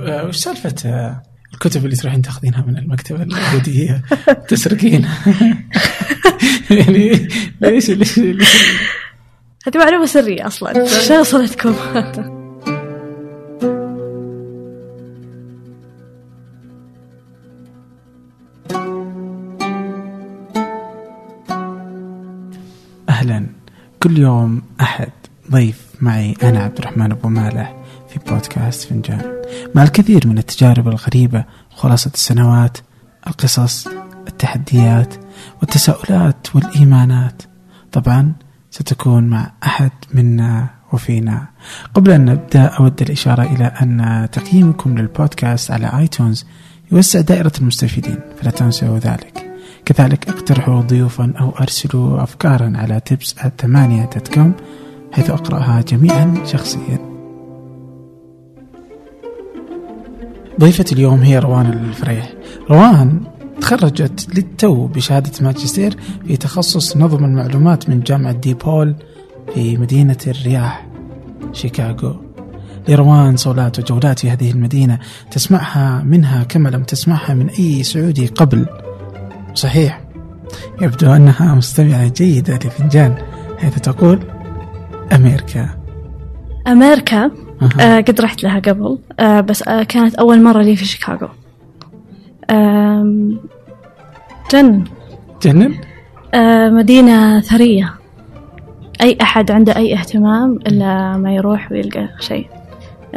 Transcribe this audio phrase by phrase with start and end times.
[0.00, 1.22] وش سالفة آه،
[1.54, 4.02] الكتب اللي تروحين تاخذينها من المكتبة اليهودية
[4.48, 5.08] تسرقين.
[6.70, 7.28] يعني
[7.60, 8.48] ليش ليش ليش؟
[9.66, 10.86] هذه معلومة سرية أصلا.
[10.86, 11.74] شو وصلتكم؟
[23.08, 23.46] أهلا.
[24.02, 25.12] كل يوم أحد
[25.50, 27.77] ضيف معي أنا عبد الرحمن أبو مالح.
[28.18, 29.42] في بودكاست فنجان.
[29.74, 32.78] مع الكثير من التجارب الغريبة خلاصة السنوات
[33.26, 33.88] القصص
[34.28, 35.14] التحديات
[35.60, 37.42] والتساؤلات والإيمانات
[37.92, 38.32] طبعا
[38.70, 41.46] ستكون مع أحد منا وفينا.
[41.94, 46.46] قبل أن نبدأ أود الإشارة إلى أن تقييمكم للبودكاست على آيتونز
[46.92, 49.44] يوسع دائرة المستفيدين فلا تنسوا ذلك.
[49.84, 54.52] كذلك اقترحوا ضيوفا أو أرسلوا أفكارا على tips ثمانية كوم
[55.12, 57.07] حيث أقرأها جميعا شخصيا.
[60.60, 62.32] ضيفة اليوم هي روان الفريح.
[62.70, 63.20] روان
[63.60, 68.94] تخرجت للتو بشهادة ماجستير في تخصص نظم المعلومات من جامعة ديبول
[69.54, 70.86] في مدينة الرياح
[71.52, 72.16] شيكاغو.
[72.88, 74.98] لروان صولات وجولات في هذه المدينة
[75.30, 78.66] تسمعها منها كما لم تسمعها من أي سعودي قبل.
[79.54, 80.04] صحيح
[80.82, 83.14] يبدو أنها مستمعة جيدة لفنجان
[83.58, 84.20] حيث تقول
[85.12, 85.68] أمريكا.
[86.66, 87.47] أمريكا.
[87.80, 88.98] آه قد رحت لها قبل.
[89.20, 91.28] آه بس آه كانت أول مرة لي في شيكاغو.
[94.52, 94.84] جنن.
[95.42, 95.74] جنن؟
[96.34, 97.94] آه مدينة ثرية.
[99.00, 102.46] أي أحد عنده أي اهتمام إلا ما يروح ويلقى شيء.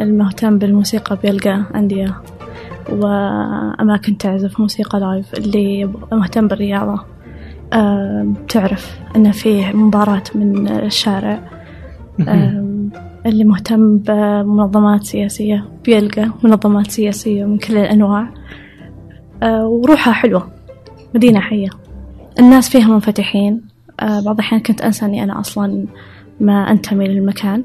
[0.00, 2.14] المهتم بالموسيقى بيلقى أندية
[2.88, 7.04] وأماكن تعزف موسيقى لايف اللي مهتم بالرياضة
[8.48, 11.40] تعرف أنه فيه مباراة من الشارع.
[13.26, 18.28] اللي مهتم بمنظمات سياسية بيلقى منظمات سياسية من كل الأنواع.
[19.42, 20.50] آه، وروحها حلوة
[21.14, 21.68] مدينة حية.
[22.38, 23.62] الناس فيها منفتحين.
[24.00, 25.86] آه، بعض الأحيان كنت أنسى أني أنا أصلا
[26.40, 27.64] ما أنتمي للمكان.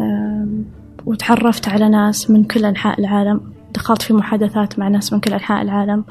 [0.00, 0.64] آم،
[1.06, 3.40] وتعرفت على ناس من كل أنحاء العالم.
[3.74, 5.98] دخلت في محادثات مع ناس من كل أنحاء العالم.
[5.98, 6.04] آه،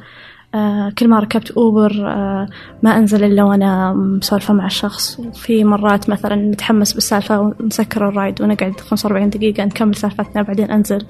[0.97, 2.47] كل ما ركبت أوبر آه،
[2.83, 8.79] ما أنزل إلا وأنا مسولفة مع الشخص وفي مرات مثلا نتحمس بالسالفة ونسكر الرايد ونقعد
[8.79, 11.05] 45 دقيقة نكمل سالفتنا بعدين أنزل.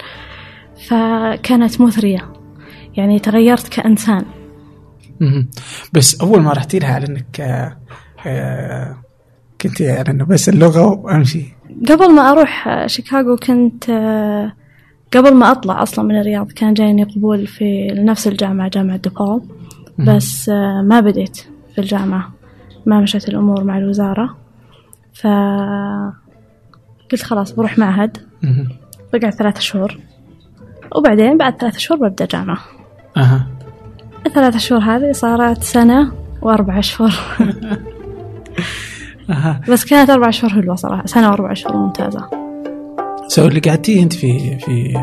[0.88, 2.34] فكانت مثرية.
[2.98, 4.26] يعني تغيرت كإنسان.
[5.94, 7.78] بس أول ما رحتي لها على أنك آه،
[8.26, 8.98] آه،
[9.62, 11.46] كنت أنه بس اللغة وأمشي.
[11.90, 14.54] قبل ما أروح آه، شيكاغو كنت آه،
[15.14, 19.42] قبل ما أطلع أصلا من الرياض كان جايني قبول في نفس الجامعة جامعة ديبول
[20.00, 21.38] بس آه، ما بديت
[21.76, 22.32] في الجامعة.
[22.86, 24.38] ما مشت الأمور مع الوزارة.
[25.14, 25.28] ف
[27.12, 28.18] قلت خلاص بروح معهد.
[29.14, 29.98] بقعد ثلاثة شهور.
[30.96, 32.58] وبعدين بعد ثلاثة شهور ببدأ جامعة.
[33.18, 33.48] أها.
[34.26, 37.14] الثلاثة شهور هذه صارت سنة وأربع أشهر
[39.70, 41.06] بس كانت أربع شهور حلوة صراحة.
[41.06, 42.47] سنة وأربع شهور ممتازة.
[43.28, 44.94] so اللي قعدتيه أنت في في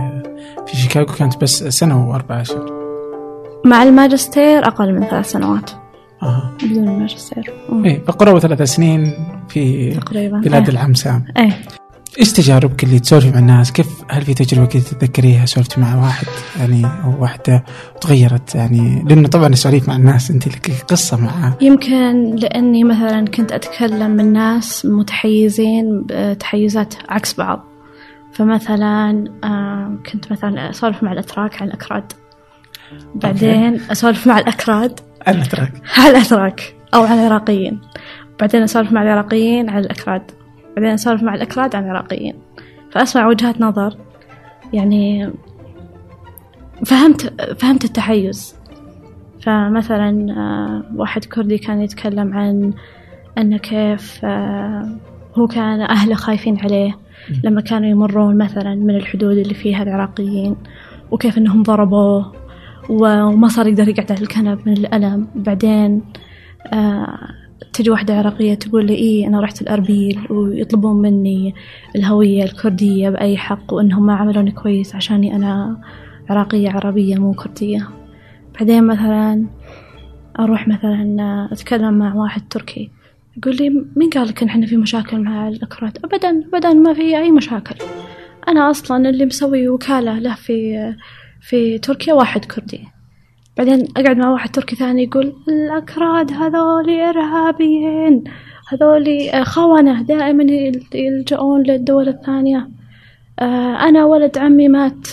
[0.67, 2.85] في شيكاغو كانت بس سنة وأربع أشهر
[3.65, 5.71] مع الماجستير أقل من ثلاث سنوات.
[6.23, 6.57] أها.
[6.63, 7.55] بدون الماجستير.
[7.69, 7.85] مم.
[7.85, 9.13] إيه فقرابة ثلاث سنين
[9.49, 10.69] في تقريبا بلاد إيه.
[10.69, 11.61] العم سام إيه.
[12.21, 16.27] إيش تجاربك اللي تسولفي مع الناس؟ كيف هل في تجربة كذا تتذكريها؟ سولفتي مع واحد
[16.59, 17.65] يعني أو واحدة
[17.97, 23.53] وتغيرت يعني لأنه طبعا السواليف مع الناس أنت لك قصة معها يمكن لأني مثلا كنت
[23.53, 27.74] أتكلم من ناس متحيزين بتحيزات عكس بعض.
[28.35, 29.25] فمثلا
[30.13, 32.13] كنت مثلا أسولف مع الأتراك عن الأكراد.
[33.15, 35.01] بعدين أسولف مع الأكراد.
[35.29, 37.81] أنا تراك عن الأتراك أو عن العراقيين.
[38.41, 40.31] بعدين أسولف مع العراقيين عن الأكراد.
[40.77, 42.35] بعدين أسولف مع الأكراد عن العراقيين.
[42.93, 43.97] فأسمع وجهات نظر.
[44.73, 45.33] يعني
[46.87, 48.57] فهمت فهمت التحيز.
[49.43, 52.73] فمثلا آه، واحد كردي كان يتكلم عن
[53.39, 54.99] أن كيف آه،
[55.39, 57.04] هو كان أهله خايفين عليه.
[57.45, 60.57] لما كانوا يمرون مثلا من الحدود اللي فيها العراقيين
[61.11, 62.33] وكيف أنهم ضربوه
[62.91, 65.29] وما صار يقدر يقعد على الكنب من الألم.
[65.35, 66.03] بعدين
[66.73, 67.19] آه
[67.73, 71.55] تجي واحدة عراقية تقول لي إيه أنا رحت الأربيل ويطلبون مني
[71.97, 75.81] الهوية الكردية بأي حق وإنهم ما عملوني كويس عشاني أنا
[76.31, 77.89] عراقية عربية مو كردية.
[78.55, 79.47] بعدين مثلا
[80.39, 82.91] أروح مثلا أتكلم مع واحد تركي.
[83.37, 87.19] يقول لي مين قال لك إن إحنا في مشاكل مع الأكراد؟ أبدا أبدا ما في
[87.19, 87.75] أي مشاكل.
[88.49, 90.77] أنا أصلا اللي مسوي وكالة له في
[91.41, 92.81] في تركيا واحد كردي.
[93.59, 98.25] بعدين أقعد مع واحد تركي ثاني يقول الأكراد هذولي إرهابيين
[98.73, 102.69] هذولي خونة دائما يل- يلجؤون للدول الثانية.
[103.41, 105.09] آه، أنا ولد عمي مات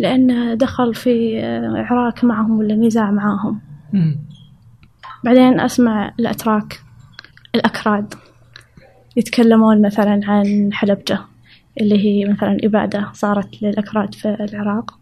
[0.00, 3.60] لأنه دخل في آه، عراك معهم ولا نزاع معاهم.
[5.24, 6.80] بعدين أسمع الأتراك.
[7.56, 8.14] الأكراد
[9.16, 11.18] يتكلمون مثلا عن حلبجة
[11.80, 14.98] اللي هي مثلا إبادة صارت للأكراد في العراق.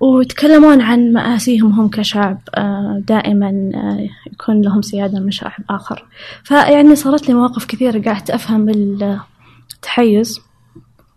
[0.00, 6.04] ويتكلمون عن مآسيهم هم كشعب آه، دائما آه، يكون لهم سيادة من شعب آخر.
[6.44, 8.68] فيعني صارت لي مواقف كثيرة قعدت أفهم
[9.72, 10.40] التحيز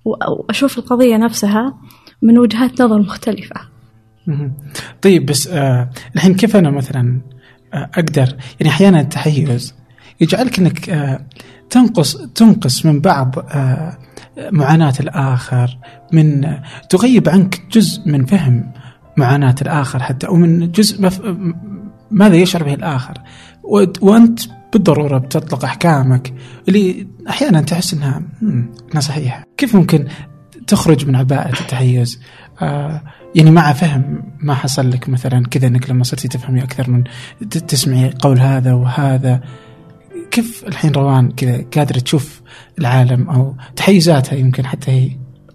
[0.06, 1.78] وأشوف القضية نفسها
[2.22, 3.56] من وجهات نظر مختلفة.
[5.02, 7.22] طيب بس آه الحين كيف أنا مثلا
[7.74, 8.36] أقدر.
[8.60, 9.74] يعني أحيانا التحيز
[10.22, 11.26] يجعلك إنك آه
[11.70, 13.98] تنقص تنقص من بعض آه
[14.52, 15.78] معاناة الآخر
[16.14, 18.72] من آه تغيب عنك جزء من فهم
[19.18, 21.10] معاناة الآخر حتى أو من جزء
[22.12, 23.14] ماذا يشعر به الآخر.
[23.64, 24.40] و- وأنت
[24.74, 26.34] بالضرورة بتطلق أحكامك
[26.68, 29.44] اللي أحيانا تحس أنها مم، أنها صحيحة.
[29.58, 30.08] كيف ممكن
[30.68, 32.20] تخرج من عباءة التحيز؟
[33.36, 37.04] يعني مع فهم ما حصل لك مثلا كذا إنك لما صرتي تفهمي أكثر من
[37.50, 39.42] تسمعي قول هذا وهذا
[40.32, 42.42] كيف الحين روان كذا قادرة تشوف
[42.80, 45.12] العالم أو تحيزاتها يمكن حتى هي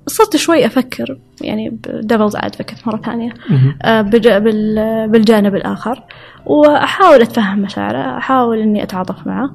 [0.06, 3.78] صرت شوي أفكر يعني دبلز أدفكت مرة ثانية مهم.
[3.82, 4.02] آه،
[5.06, 6.02] بالجانب الآخر
[6.46, 9.50] وأحاول أتفهم مشاعره أحاول إني أتعاطف معه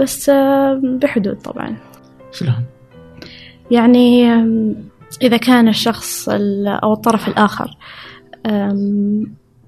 [0.00, 1.76] بس آه، بحدود طبعا
[2.32, 2.64] شلون؟
[3.70, 4.26] يعني
[5.22, 7.76] إذا كان الشخص ال- أو الطرف الآخر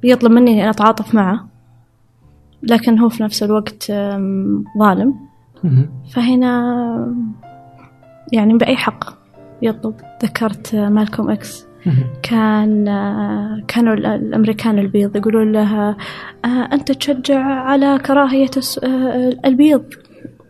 [0.05, 1.49] يطلب مني إني أتعاطف معه
[2.63, 3.93] لكن هو في نفس الوقت
[4.79, 5.15] ظالم.
[6.15, 7.15] فهنا
[8.33, 9.05] يعني بأي حق
[9.63, 11.67] يطلب ذكرت مالكوم إكس.
[12.23, 12.85] كان
[13.69, 15.97] كانوا ال- الأمريكان البيض يقولون لها
[16.45, 17.99] أنت تشجع على
[18.85, 19.85] آه، البيض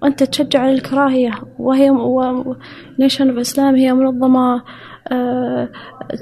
[0.02, 1.90] وأنت تشجع على الكراهية وهي
[2.98, 4.62] نيشن إسلام هي منظمة
[5.12, 5.68] آه،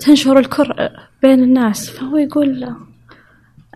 [0.01, 0.91] تنشر الكره
[1.23, 2.75] بين الناس فهو يقول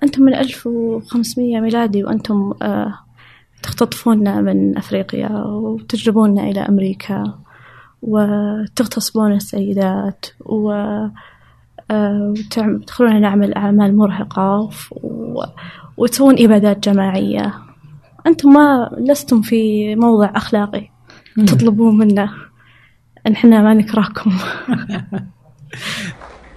[0.02, 2.94] أنتم من 1500 ميلادي وأنتم آه،
[3.62, 7.38] تختطفوننا من أفريقيا وتجلبوننا إلى أمريكا
[8.02, 10.70] وتغتصبون السيدات و
[11.90, 14.70] آه، تدخلون نعمل أعمال مرهقة.
[15.96, 17.54] وتسوون إبادات جماعية
[18.26, 20.88] أنتم ما لستم في موضع أخلاقي
[21.46, 22.34] تطلبون منا
[23.26, 24.32] أن إحنا ما نكرهكم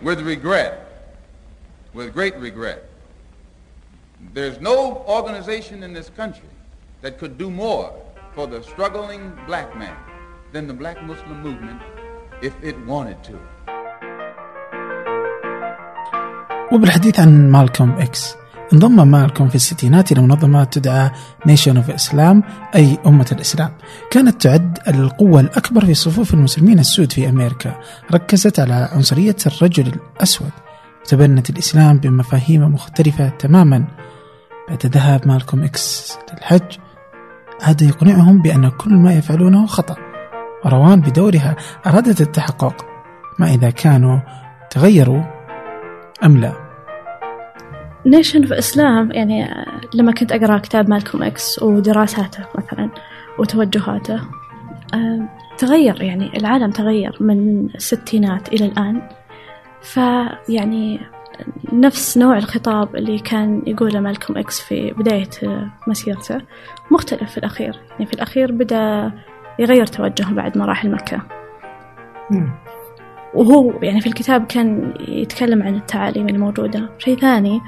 [0.04, 0.74] with regret,
[1.94, 2.80] with great regret.
[4.33, 6.50] There's no organization in this country
[7.01, 7.94] that could do more
[8.36, 9.95] for the struggling black man
[10.54, 11.81] than the black Muslim movement
[12.42, 13.36] if it wanted to.
[16.71, 18.36] وبالحديث عن مالكوم إكس
[18.74, 21.12] انضم مالكوم في الستينات إلى منظمة تدعى
[21.48, 22.44] Nation of Islam
[22.75, 23.71] أي أمة الإسلام.
[24.12, 27.75] كانت تعد القوة الأكبر في صفوف المسلمين السود في أمريكا.
[28.13, 30.51] ركزت على عنصرية الرجل الأسود.
[31.01, 33.86] وتبنت الإسلام بمفاهيم مختلفة تماما.
[34.69, 36.77] بعد ذهاب مالكوم إكس للحج
[37.62, 39.95] عاد يقنعهم بأن كل ما يفعلونه خطأ.
[40.66, 41.56] وروان بدورها
[41.88, 42.86] أرادت التحقق.
[43.39, 44.19] ما إذا كانوا
[44.69, 45.24] تغيروا
[46.24, 46.62] أم لا؟
[48.06, 52.90] Nation of Islam يعني لما كنت أقرأ كتاب مالكوم إكس ودراساته مثلا
[53.40, 54.22] وتوجهاته
[55.58, 59.02] تغير يعني العالم تغير من الستينات إلى الآن.
[59.82, 61.00] فيعني
[61.74, 65.30] نفس نوع الخطاب اللي كان يقوله مالكوم إكس في بداية
[65.88, 66.42] مسيرته
[66.92, 67.80] مختلف في الأخير.
[67.92, 69.12] يعني في الأخير بدأ
[69.60, 71.22] يغير توجهه بعد ما راح المكة
[73.33, 76.90] وهو يعني في الكتاب كان يتكلم عن التعاليم الموجودة.
[76.98, 77.62] شيء ثاني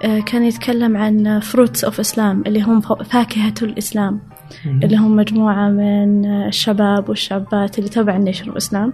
[0.00, 4.20] كان يتكلم عن Fruits of Islam اللي هم فاكهة الإسلام
[4.66, 8.92] اللي هم مجموعة من آه، الشباب والشابات اللي تبع ال Nation of Islam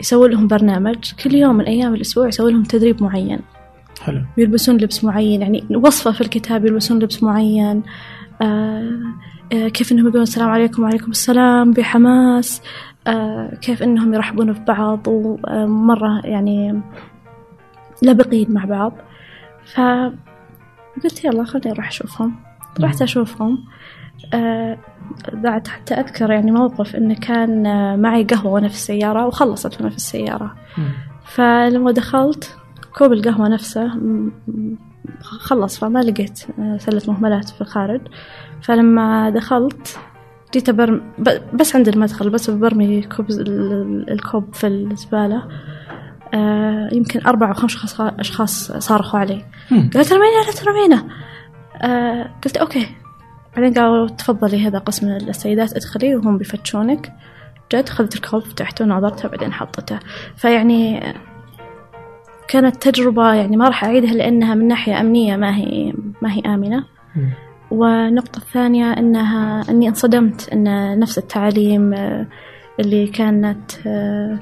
[0.00, 3.40] يسوي لهم برنامج كل يوم من أيام الأسبوع يسوي لهم تدريب معين.
[4.02, 4.22] حلو.
[4.38, 7.82] يلبسون لبس معين يعني وصفة في الكتاب يلبسون لبس معين.
[8.42, 8.90] آه
[9.52, 12.62] آه كيف إنهم يقولون السلام عليكم وعليكم السلام بحماس.
[13.06, 16.80] آه كيف إنهم يرحبون في بعض ومرة يعني
[18.02, 18.92] لبقين مع بعض.
[19.74, 22.34] فقلت يلا خليني أروح أشوفهم.
[22.80, 23.58] رحت أشوفهم.
[24.34, 24.78] آه
[25.32, 29.90] بعد حتى أذكر يعني موقف إنه كان آه، معي قهوة وأنا في السيارة وخلصت وأنا
[29.90, 30.54] في السيارة.
[31.24, 32.56] فلما دخلت
[32.98, 33.90] كوب القهوة نفسه
[35.20, 38.00] خلص فما لقيت آه، سلة مهملات في الخارج.
[38.62, 39.98] فلما دخلت
[40.54, 41.00] جيت أبرم
[41.54, 43.40] بس عند المدخل بس برمي كوب ال-
[43.72, 45.42] ال- الكوب في الزبالة.
[46.34, 49.44] آه، يمكن أربع أو خمس أشخاص- صارخوا علي.
[49.70, 51.06] قالت رمينا لا ترمينا
[51.82, 52.86] آه، قلت okay.
[53.56, 57.12] بعدين قالوا تفضلي هذا قسم السيدات ادخلي وهم بيفتشونك.
[57.74, 59.98] جد خذت الكوب فتحته ونظرته بعدين حطته.
[60.36, 61.02] فيعني
[62.48, 65.92] كانت تجربة يعني ما راح أعيدها لأنها من ناحية أمنية ما هي
[66.22, 66.84] ما هي آمنة.
[67.70, 72.26] والنقطة الثانية أنها أني انصدمت أن نفس التعاليم آه،
[72.80, 74.38] اللي كانت آه،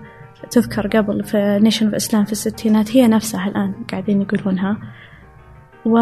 [0.50, 4.76] تذكر قبل في Nation of Islam في الستينات هي نفسها الآن قاعدين يقولونها.
[5.84, 5.98] و...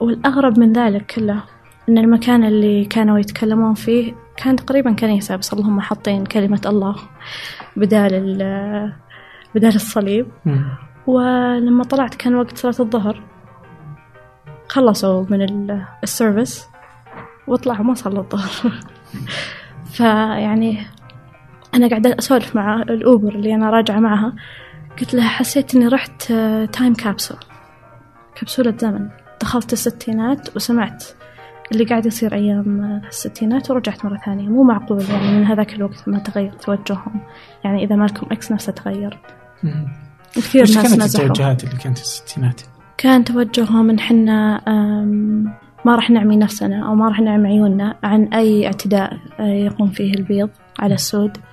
[0.00, 1.42] والأغرب من ذلك كله
[1.88, 6.96] أن المكان اللي كانوا يتكلمون فيه كان تقريبا كنيسة بس اللهم حاطين كلمة الله
[7.76, 8.92] بدال ال...
[9.54, 10.26] بدال الصليب.
[10.44, 10.64] مم.
[11.06, 13.22] ولما طلعت كان وقت صلاة الظهر.
[14.68, 16.66] خلصوا من ال- السيرفيس
[17.46, 18.72] وطلعوا ما صلوا الظهر.
[19.94, 20.78] فيعني
[21.74, 24.32] أنا قاعدة أسولف مع الأوبر اللي أنا راجعة معها.
[25.00, 26.22] قلت لها حسيت إني رحت
[26.72, 27.38] time capsule
[28.34, 29.08] كبسولة زمن.
[29.40, 31.04] دخلت الستينات وسمعت
[31.72, 34.48] اللي قاعد يصير أيام آه، الستينات ورجعت مرة ثانية.
[34.48, 37.20] مو معقول يعني من هذاك الوقت ما تغير توجههم.
[37.64, 39.18] يعني إذا مالكوم إكس نفسه تغير.
[40.34, 42.60] كثير ناس كانت مزحوا التوجهات اللي كانت في الستينات؟
[42.96, 44.60] كان توجههم إن حنا
[45.84, 50.14] ما راح نعمي نفسنا أو ما راح نعمي عيوننا عن أي اعتداء آه، يقوم فيه
[50.14, 51.36] البيض على السود.
[51.36, 51.47] آه،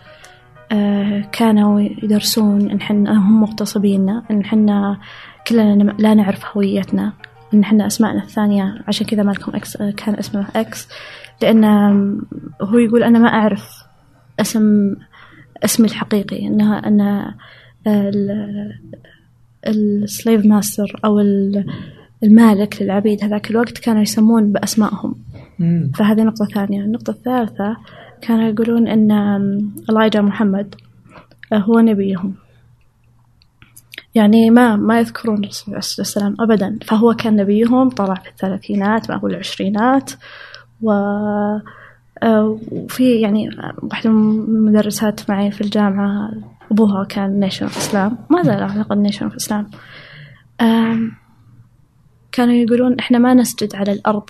[1.31, 4.97] كانوا يدرسون إن حنا هم مغتصبيننا إن حنا
[5.47, 7.13] كلنا لا نعرف هويتنا
[7.53, 10.87] إن حنا أسماءنا الثانية عشان كذا مالكوم إكس آه، كان اسمه إكس
[11.41, 11.63] لأن
[12.61, 13.83] هو يقول أنا ما أعرف
[14.39, 14.95] اسم
[15.65, 17.31] اسمي الحقيقي إنها أن
[19.67, 21.65] ال slave master أو ال-
[22.23, 25.15] المالك للعبيد هذاك الوقت كانوا يسمون بأسمائهم.
[25.95, 27.77] فهذه نقطة ثانية النقطة الثالثة
[28.27, 29.11] كانوا يقولون أن
[29.89, 30.75] إلايجا محمد
[31.53, 32.33] آه، هو نبيهم.
[34.15, 36.79] يعني ما ما يذكرون الرسول عليه الصلاة والسلام أبدا.
[36.85, 40.11] فهو كان نبيهم طلع في الثلاثينات أو العشرينات.
[40.81, 40.91] و
[42.23, 43.49] آه، وفي يعني
[43.83, 46.31] واحدة من المدرسات معي في الجامعة
[46.71, 49.69] أبوها كان Nation of Islam ما زال أعتقد Nation of Islam
[50.61, 51.11] آم،
[52.31, 54.29] كانوا يقولون إحنا ما نسجد على الأرض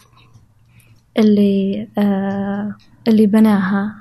[1.20, 2.76] اللي آه
[3.08, 3.96] اللي بناها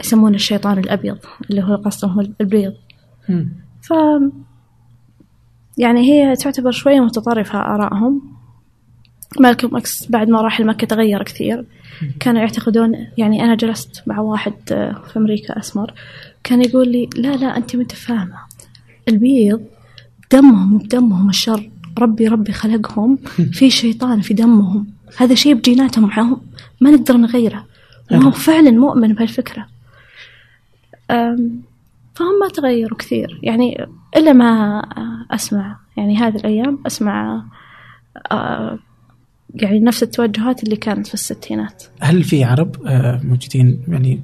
[0.00, 1.18] يسمونه الشيطان الأبيض
[1.50, 2.74] اللي هو قصدهم البيض.
[3.82, 3.92] ف
[5.78, 8.22] يعني هي تعتبر شوية متطرفة آرائهم.
[9.40, 11.66] مالكم أكس بعد ما راح لمكة تغير كثير.
[12.20, 15.94] كانوا يعتقدون يعني أنا جلست مع واحد آه، في أمريكا أسمر.
[16.44, 18.36] كان يقول لي لا لا أنت ما أنت فاهمة.
[19.08, 19.60] البيض
[20.32, 21.70] دمهم بدمهم الشر.
[21.98, 23.16] ربي ربي خلقهم.
[23.52, 24.86] في شيطان في دمهم.
[25.16, 26.40] هذا شيء بجيناتهم معهم
[26.80, 27.66] ما نقدر نغيره.
[28.12, 29.66] وهو فعلا مؤمن بهالفكرة.
[32.14, 33.40] فهم ما تغيروا كثير.
[33.42, 34.80] يعني إلا ما
[35.30, 37.42] أسمع يعني هذه الأيام أسمع
[39.54, 41.84] يعني نفس التوجهات اللي كانت في الستينات.
[42.00, 42.76] هل في عرب
[43.24, 44.20] موجودين يعني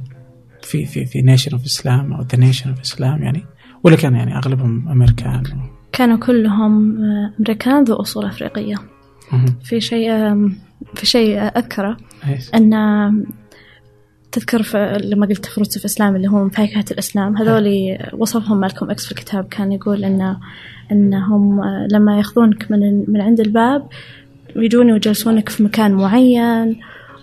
[0.63, 3.45] في في في Nation of Islam أو The Nation of Islam يعني؟
[3.85, 5.43] ولا كان يعني أغلبهم أمريكان؟
[5.93, 7.05] كانوا كلهم
[7.39, 8.75] أمريكان ذو أصول أفريقية.
[8.75, 9.00] مهم.
[9.65, 10.11] في شيء
[10.95, 11.97] في شيء أذكره؟
[12.55, 13.25] أن
[14.33, 19.13] تذكر لما قلت Fruits of Islam اللي هم فاكهة الإسلام هذول وصفهم مالكم إكس في
[19.13, 20.37] الكتاب كان يقول أن
[20.93, 23.89] أنهم لما يأخذونك من من عند الباب
[24.57, 26.81] يجون ويجلسونك في مكان معين.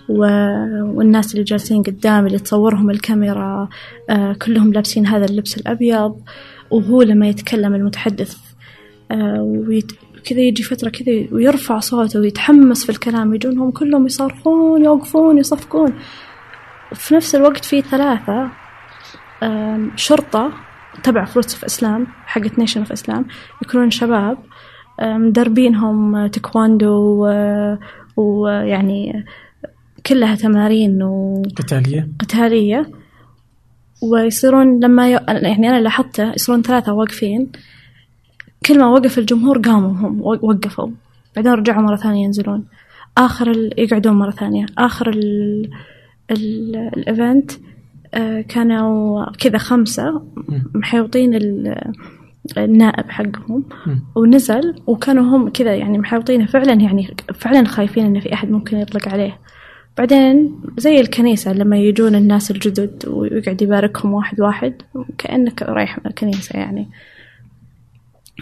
[0.08, 3.68] والناس اللي جالسين قدام اللي تصورهم الكاميرا
[4.10, 6.16] آه كلهم لابسين هذا اللبس الأبيض
[6.70, 8.36] وهو لما يتكلم المتحدث
[9.10, 9.42] آه.
[10.24, 15.92] كذا يجي فترة كذا ويرفع صوته ويتحمس في الكلام يجونهم كلهم يصرخون يوقفون يصفقون.
[16.92, 18.50] وفي نفس الوقت في ثلاثة
[19.96, 20.52] شرطة
[21.02, 23.26] تبع Fruits of Islam حقت Nation of Islam
[23.62, 24.38] يكونون شباب
[25.02, 26.88] مدربينهم تايكواندو
[27.24, 27.76] و-
[28.16, 29.24] ويعني
[30.06, 30.98] كلها تمارين
[31.56, 32.08] قتالية.
[32.20, 32.90] وقتالية
[34.12, 35.12] ويصيرون لما ي...
[35.28, 37.52] يعني أنا لاحظته يصيرون ثلاثة واقفين.
[38.68, 40.88] كل ما وقف الجمهور قاموا هم وقفوا.
[41.36, 42.64] بعدين رجعوا مرة ثانية ينزلون.
[43.18, 43.70] آخر ال...
[43.78, 44.66] يقعدون مرة ثانية.
[44.78, 45.70] آخر ال...
[46.30, 46.76] ال...
[46.76, 47.50] الإيفنت
[48.14, 50.22] آه، كانوا كذا خمسة
[50.74, 51.74] محيوطين ال...
[52.58, 53.64] النائب حقهم.
[54.16, 59.08] ونزل وكانوا هم كذا يعني محاوطينه فعلا يعني فعلا خايفين انه في أحد ممكن يطلق
[59.08, 59.38] عليه.
[59.98, 64.74] بعدين زي الكنيسة لما يجون الناس الجدد ويقعد يباركهم واحد واحد
[65.18, 66.88] كأنك رايح الكنيسة يعني.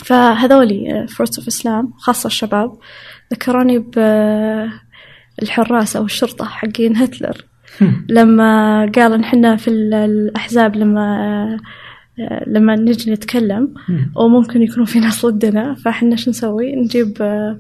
[0.05, 2.79] فهذولي Fruits of Islam خاصة الشباب
[3.33, 3.79] ذكروني
[5.39, 7.45] بالحراس أو الشرطة حقين هتلر.
[8.09, 11.59] لما قال إن إحنا في ال- الأحزاب لما
[12.47, 14.13] لما نجي نتكلم مم.
[14.17, 17.59] وممكن يكونوا في ناس ضدنا فإحنا شو نسوي؟ نجيب آه،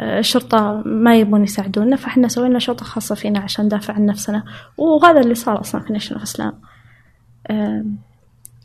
[0.00, 4.44] آه، شرطة ما يبون يساعدونا فإحنا سوينا شرطة خاصة فينا عشان ندافع عن نفسنا.
[4.76, 6.52] وهذا اللي صار أصلا في Nation of Islam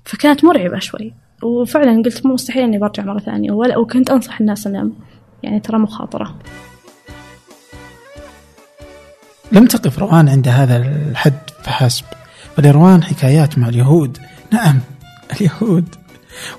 [0.05, 1.13] فكانت مرعبة شوي.
[1.43, 4.91] وفعلا قلت مو مستحيل إني برجع مرة ثانية ولا وكنت أنصح الناس إنه
[5.43, 6.35] يعني ترى مخاطرة.
[9.51, 12.05] لم تقف روان عند هذا الحد فحسب
[12.57, 14.17] فلروان حكايات مع اليهود.
[14.51, 14.79] نعم
[15.35, 15.95] اليهود.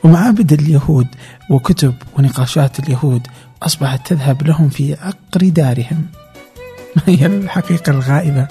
[0.04, 1.06] ومعابد اليهود
[1.50, 3.26] وكتب ونقاشات اليهود
[3.62, 6.06] أصبحت تذهب لهم في عقر دارهم.
[6.96, 8.49] ما هي الحقيقة الغائبة؟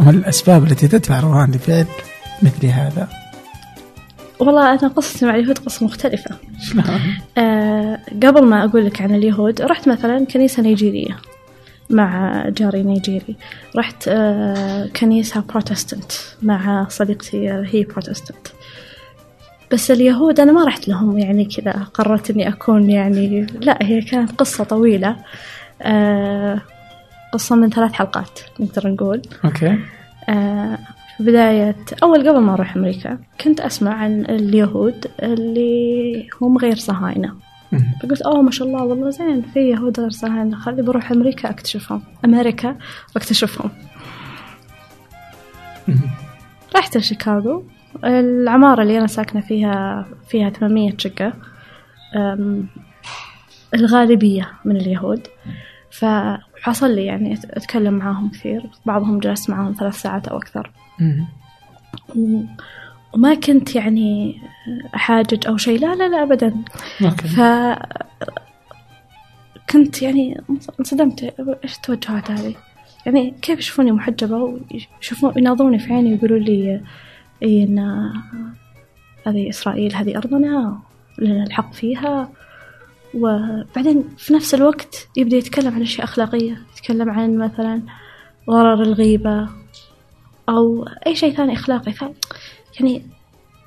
[0.00, 1.86] وما الأسباب التي تدفع روان لفعل
[2.42, 3.08] مثل هذا؟
[4.40, 6.36] والله أنا قصتي مع اليهود قصة مختلفة؟
[7.38, 11.16] آه قبل ما أقول لك عن اليهود رحت مثلا كنيسة نيجيرية
[11.90, 13.36] مع جاري نيجيري.
[13.76, 18.48] رحت آه كنيسة بروتستانت مع صديقتي آه، هي بروتستانت
[19.72, 24.32] بس اليهود أنا ما رحت لهم يعني كذا قررت إني أكون يعني لا هي كانت
[24.32, 25.16] قصة طويلة.
[25.82, 26.60] آه
[27.32, 29.22] قصة من ثلاث حلقات نقدر نقول.
[29.44, 29.78] أوكي.
[30.28, 30.78] آه،
[31.18, 37.34] في بداية أول قبل ما أروح أمريكا كنت أسمع عن اليهود اللي هم غير صهاينة.
[38.02, 42.02] فقلت أوه ما شاء الله والله زين في يهود غير صهاينة خلي بروح أمريكا أكتشفهم.
[42.24, 42.76] أمريكا
[43.16, 43.70] وأكتشفهم.
[46.76, 47.64] رحت لشيكاغو
[48.04, 51.32] العمارة اللي أنا ساكنة فيها فيها 800 شقة
[53.74, 55.26] الغالبية من اليهود.
[55.90, 58.62] فحصل لي يعني أت- أتكلم معاهم كثير.
[58.86, 60.70] بعضهم جلست معاهم ثلاث ساعات أو أكثر.
[63.14, 64.40] وما كنت يعني
[64.94, 66.54] أحاجج أو شيء لا لا لا أبدا.
[67.02, 67.28] أوكي.
[67.28, 67.40] ف
[69.70, 70.40] كنت يعني
[70.80, 71.34] انصدمت.
[71.64, 72.54] إيش التوجهات هذه؟
[73.06, 76.80] يعني كيف يشوفوني محجبة ويشوفون يناظروني في عيني ويقولوا لي
[77.42, 77.78] إن
[79.26, 80.78] هذه إسرائيل هذه أرضنا
[81.18, 82.28] لنا الحق فيها.
[83.14, 87.82] وبعدين في نفس الوقت يبدأ يتكلم عن أشياء أخلاقية يتكلم عن مثلا
[88.50, 89.48] ضرر الغيبة.
[90.48, 91.92] أو أي شيء ثاني أخلاقي.
[91.92, 92.04] ف
[92.80, 93.02] يعني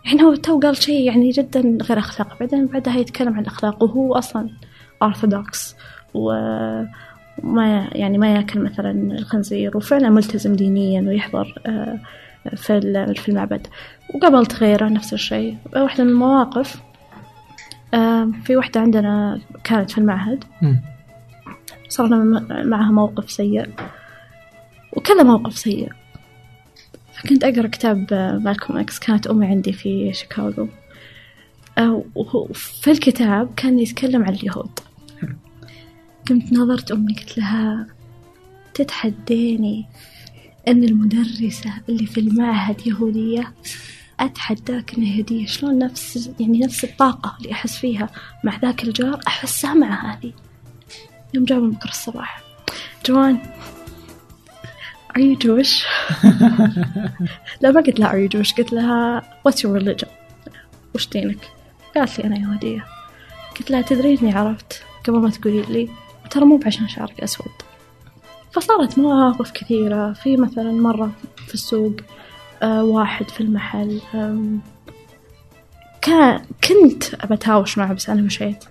[0.05, 4.15] يعني هو تو قال شيء يعني جدا غير أخلاقي بعدين بعدها يتكلم عن الأخلاق وهو
[4.15, 4.49] أصلا
[5.03, 5.75] أرثوذكس
[6.13, 11.99] وما يعني ما يأكل مثلا الخنزير وفعلا ملتزم دينيا ويحضر آه،
[12.55, 12.79] في
[13.15, 13.67] في المعبد.
[14.15, 15.57] وقابلت غيره نفس الشيء.
[15.75, 16.81] واحدة من المواقف
[17.93, 20.43] آه، في واحدة عندنا كانت في المعهد.
[20.61, 20.81] مم.
[21.89, 23.69] صار لنا م- معها موقف سيء.
[24.93, 25.91] وكذا موقف سيء.
[27.23, 30.67] فكنت أقرأ كتاب آه، مالكوم إكس كانت أمي عندي في شيكاغو.
[31.77, 34.79] آه، وهو- في الكتاب كان يتكلم عن اليهود.
[36.29, 37.87] قمت نظرت أمي قلت لها
[38.73, 39.85] تتحديني
[40.67, 43.53] أن المدرسة اللي في المعهد يهودية
[44.19, 48.09] أتحداك إنها يهودية؟ شلون نفس يعني نفس الطاقة اللي أحس فيها
[48.43, 50.33] مع ذاك الجار أحسها مع هذه؟
[51.33, 52.41] يوم جابوا بكرة الصباح.
[53.05, 53.37] جوان
[55.15, 55.85] Are you Jewish؟
[57.61, 60.09] لا ما قلت لها Are you Jewish قلت لها What's your religion؟
[60.95, 61.37] وش دينك؟
[61.95, 62.85] قالت لي أنا يهودية
[63.59, 65.89] قلت لها تدرين إني عرفت قبل ما تقولي لي
[66.31, 67.51] ترى مو بعشان شعرك أسود
[68.51, 71.11] فصارت مواقف كثيرة في مثلا مرة
[71.47, 71.95] في السوق
[72.63, 74.01] آه واحد في المحل
[76.01, 78.63] كان كنت بتهاوش معه بس أنا مشيت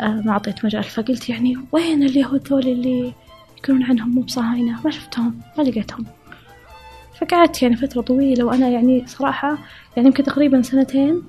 [0.00, 3.12] آه ما أعطيت مجال فقلت يعني وين اليهود ذول اللي
[3.64, 6.04] يقولون عنهم مو بصهاينة ما شفتهم ما لقيتهم.
[7.20, 9.58] فقعدت يعني فترة طويلة وأنا يعني صراحة
[9.96, 11.22] يعني يمكن تقريبا سنتين.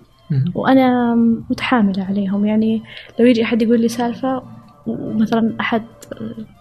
[0.56, 1.16] وأنا
[1.50, 2.46] متحاملة عليهم.
[2.46, 2.84] يعني
[3.20, 4.44] لو يجي أحد يقول لي سالفة
[4.88, 5.84] ومثلا أحد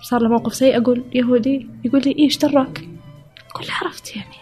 [0.02, 2.88] صار له موقف سيء أقول يهودي يقول لي إيش دراك؟
[3.50, 4.36] أقول له عرفت يعني.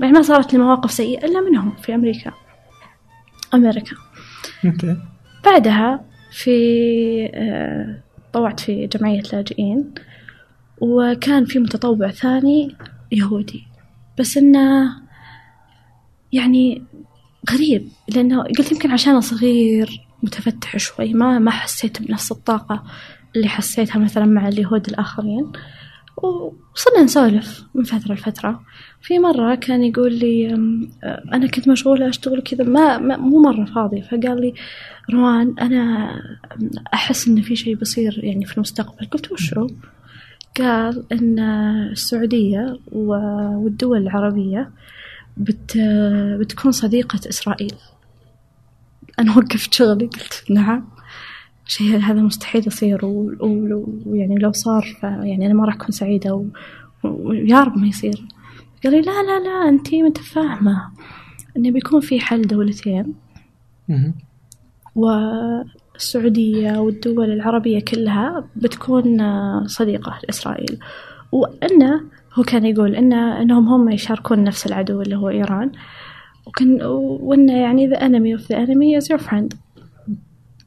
[0.00, 2.32] يعني ما صارت لي مواقف سيئة إلا منهم في أمريكا.
[3.54, 3.96] أمريكا.
[5.44, 6.50] بعدها في
[7.34, 8.00] آه،
[8.32, 9.94] طوعت في جمعية لاجئين.
[10.82, 12.76] وكان في متطوع ثاني
[13.12, 13.62] يهودي.
[14.18, 14.92] بس إنه
[16.32, 16.82] يعني
[17.52, 22.84] غريب لأنه قلت يمكن عشان صغير متفتح شوي ما ما حسيت بنفس الطاقة
[23.36, 25.52] اللي حسيتها مثلا مع اليهود الآخرين.
[26.16, 28.60] وصرنا نسولف من فترة لفترة.
[29.02, 30.54] في مرة كان يقول لي
[31.32, 34.02] أنا كنت مشغولة أشتغل كذا ما, ما مو مرة فاضي.
[34.02, 34.54] فقال لي
[35.12, 36.10] روان أنا
[36.94, 39.06] أحس إن في شيء بيصير يعني في المستقبل.
[39.06, 39.66] قلت وشو؟
[40.58, 41.38] قال إن
[41.92, 44.70] السعودية و- والدول العربية
[45.36, 45.78] بت
[46.40, 47.74] بتكون صديقة إسرائيل.
[49.18, 50.84] أنا وقفت شغلي قلت نعم.
[51.66, 56.34] شيء هذا مستحيل يصير و- و- ويعني لو صار يعني أنا ما راح أكون سعيدة
[56.34, 56.46] و-
[57.04, 58.22] ويا رب ما يصير.
[58.84, 60.90] قال لي لا لا لا أنتي متفاهمة.
[61.56, 63.14] إنه بيكون في حل دولتين.
[63.88, 64.14] مم.
[66.02, 70.78] والسعودية والدول العربية كلها بتكون آه، صديقة لإسرائيل.
[71.32, 72.00] وأنه
[72.34, 75.72] هو كان يقول إنه إنهم هم يشاركون نفس العدو اللي هو إيران.
[76.46, 76.82] وكان
[77.20, 79.56] وإنه يعني the enemy of the enemy is your friend.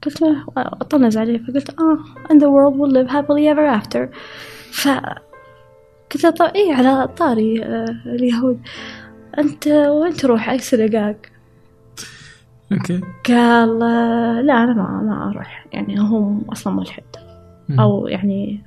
[0.05, 1.97] قلت له أطنز عليه فقلت آه
[2.29, 4.07] and the world will live happily ever after.
[4.71, 4.87] ف
[6.11, 8.59] قلت له طيب إيه على طاري آه اليهود.
[9.37, 11.15] أنت وين تروح؟ أي سنغاق
[12.75, 13.01] أوكي.
[13.27, 13.79] قال
[14.47, 15.65] لا أنا ما ما أروح.
[15.73, 17.03] يعني هو أصلا ملحد
[17.79, 18.61] أو يعني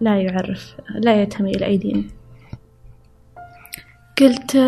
[0.00, 2.10] لا يعرف لا ينتمي إلى أي دين.
[4.20, 4.58] قلت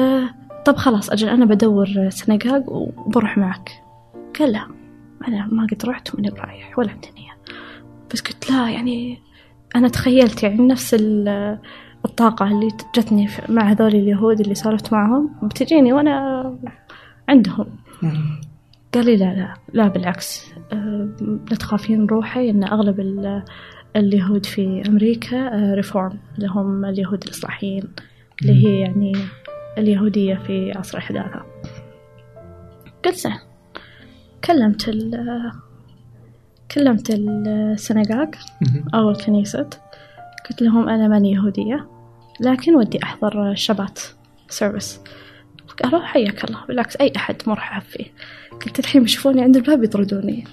[0.67, 3.71] طب خلاص أجل أنا بدور سنغاق وبروح معك.
[4.39, 4.67] قال لا
[5.29, 7.09] أنا ما قد رحت وماني برايح ولا عندي
[8.13, 9.19] بس قلت لا يعني
[9.77, 11.59] أنا تخيلت يعني نفس ال-
[12.05, 15.31] الطاقة اللي جتني مع هذول اليهود اللي سولفت معهم.
[15.43, 16.55] بتجيني وأنا
[17.29, 17.67] عندهم.
[18.95, 20.53] قال لي لا لا لا بالعكس.
[20.73, 21.09] أه،
[21.51, 22.51] لا تخافين روحي.
[22.51, 23.45] إن أغلب ال-
[23.97, 27.85] اليهود في أمريكا ريفورم اللي هم اليهود الإصلاحيين
[28.43, 29.13] اللي هي يعني
[29.79, 31.43] اليهودية في عصر الحداثة
[33.05, 33.33] قلت زين
[34.45, 35.53] كلمت ال
[36.71, 38.31] كلمت السنغاق
[38.95, 39.71] أو الكنيسة
[40.51, 41.89] قلت لهم أنا ماني يهودية
[42.41, 43.99] لكن ودي أحضر الشبات
[44.49, 45.01] service
[45.83, 46.65] قالوا حياك الله.
[46.69, 48.07] بالعكس أي أحد مرحب فيه.
[48.67, 50.45] قلت الحين بيشوفوني عند الباب يطردوني.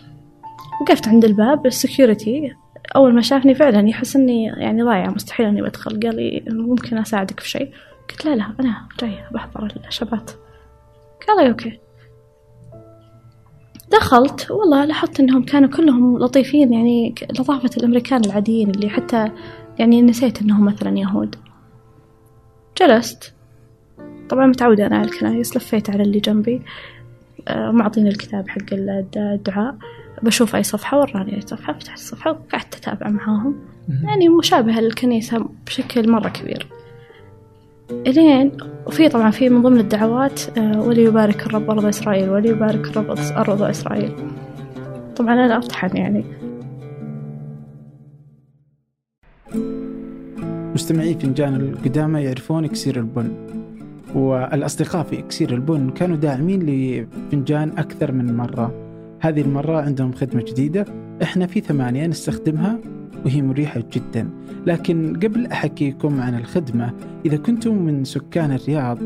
[0.82, 2.54] وقفت عند الباب ال security
[2.96, 6.00] أول ما شافني فعلا يحس إني يعني ضايعة مستحيل إني بدخل.
[6.00, 7.72] قال لي ممكن أساعدك في شيء؟
[8.10, 10.32] قلت لا لا أنا جاية بحضر الشبات
[11.28, 11.80] قال okay.
[13.92, 19.32] دخلت والله لاحظت إنهم كانوا كلهم لطيفين يعني لطافة الأمريكان العاديين اللي حتى
[19.80, 21.36] يعني نسيت إنهم مثلا يهود.
[22.78, 23.34] جلست.
[24.30, 26.62] طبعا متعودة أنا على الكنايس لفيت على اللي جنبي.
[27.50, 29.76] معطيني الكتاب حق الد- الدعاء.
[30.24, 33.56] بشوف أي صفحة وراني أي صفحة فتحت الصفحة وقعدت أتابع معاهم.
[34.04, 36.68] يعني مشابهة للكنيسة بشكل مرة كبير.
[37.92, 38.52] إلين
[38.86, 44.14] وفي طبعا في من ضمن الدعوات آه، وليبارك الرب أرض إسرائيل وليبارك الرب أرض إسرائيل.
[45.16, 46.24] طبعا أنا أطحن يعني.
[50.74, 53.45] مستمعي فنجان القدامى يعرفون إكسير البن.
[54.16, 58.74] والأصدقاء في إكسير البن كانوا داعمين لفنجان أكثر من مرة.
[59.22, 60.86] هذه المرة عندهم خدمة جديدة
[61.24, 62.80] إحنا في ثمانية نستخدمها
[63.26, 64.30] وهي مريحة جدا.
[64.66, 66.94] لكن قبل أحكيكم عن الخدمة
[67.26, 68.98] إذا كنتم من سكان الرياض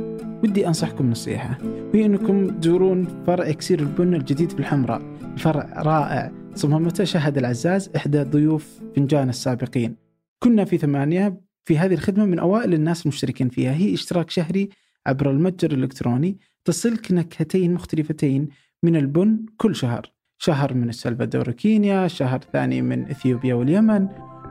[0.43, 1.57] ودي أنصحكم نصيحة.
[1.93, 5.01] وهي أنكم تزورون فرع إكسير البن الجديد في الحمراء
[5.33, 9.95] الفرع رائع صممته شهد العزاز إحدى ضيوف فنجان السابقين.
[10.39, 13.73] كنا في ثمانية في هذه الخدمة من أوائل الناس المشتركين فيها.
[13.73, 14.69] هي إشتراك شهري
[15.09, 18.49] عبر المتجر الإلكتروني تصلك نكهتين مختلفتين
[18.83, 20.11] من البن كل شهر.
[20.37, 24.07] شهر من السلفادور وكينيا شهر ثاني من إثيوبيا واليمن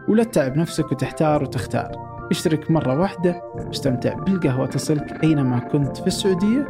[0.09, 2.09] ولا تتعب نفسك وتحتار وتختار.
[2.31, 6.69] اشترك مرة واحدة واستمتع بالقهوة تصلك أينما كنت في السعودية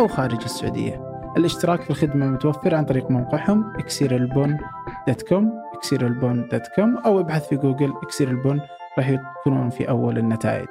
[0.00, 1.08] أو خارج السعودية.
[1.36, 5.44] الاشتراك في الخدمة متوفر عن طريق موقعهم اكسيرالبون.com
[5.76, 8.60] اكسيرالبون.com أو ابحث في جوجل اكسير البن
[8.98, 10.68] راح يكونون في أول النتائج.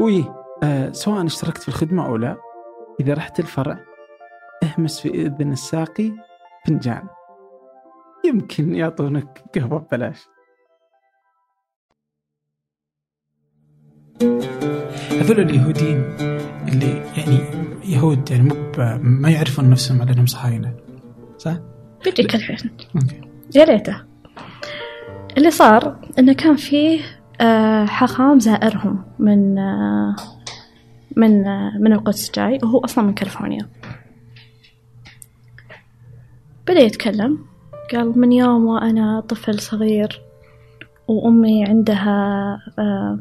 [0.00, 0.24] وي
[0.62, 2.36] آه سواء اشتركت في الخدمة أو لا
[3.00, 3.78] إذا رحت الفرع
[4.62, 6.12] اهمس في إذن الساقي
[6.66, 7.08] فنجان.
[8.24, 10.28] يمكن يعطونك قهوة ببلاش.
[15.10, 16.16] هذول اليهوديين
[16.68, 17.38] اللي يعني
[17.84, 18.54] يهود يعني مو
[19.02, 20.74] ما يعرفون نفسهم على انهم صهاينه
[21.38, 21.56] صح؟
[22.04, 23.20] بيجيك الحين أوكي.
[23.54, 24.02] يا ريته.
[25.36, 27.00] اللي صار إنه كان فيه
[27.40, 30.16] آه، حاخام زائرهم من آه،
[31.16, 31.42] من
[31.80, 33.68] من القدس جاي وهو أصلا من كاليفورنيا.
[36.68, 37.38] بدأ يتكلم
[37.92, 40.20] قال من يوم وأنا طفل صغير
[41.08, 43.18] وأمي عندها آه،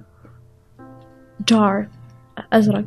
[1.50, 1.88] جار
[2.54, 2.86] أزرق.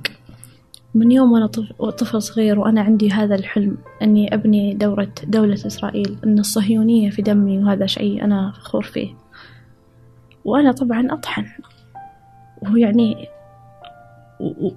[0.94, 6.16] من يوم وأنا طف- طفل صغير وأنا عندي هذا الحلم أني أبني دورة دولة إسرائيل
[6.24, 9.14] أن الصهيونية في دمي وهذا شيء أنا فخور فيه.
[10.44, 11.44] وأنا طبعا أطحن.
[12.62, 13.26] وهو يعني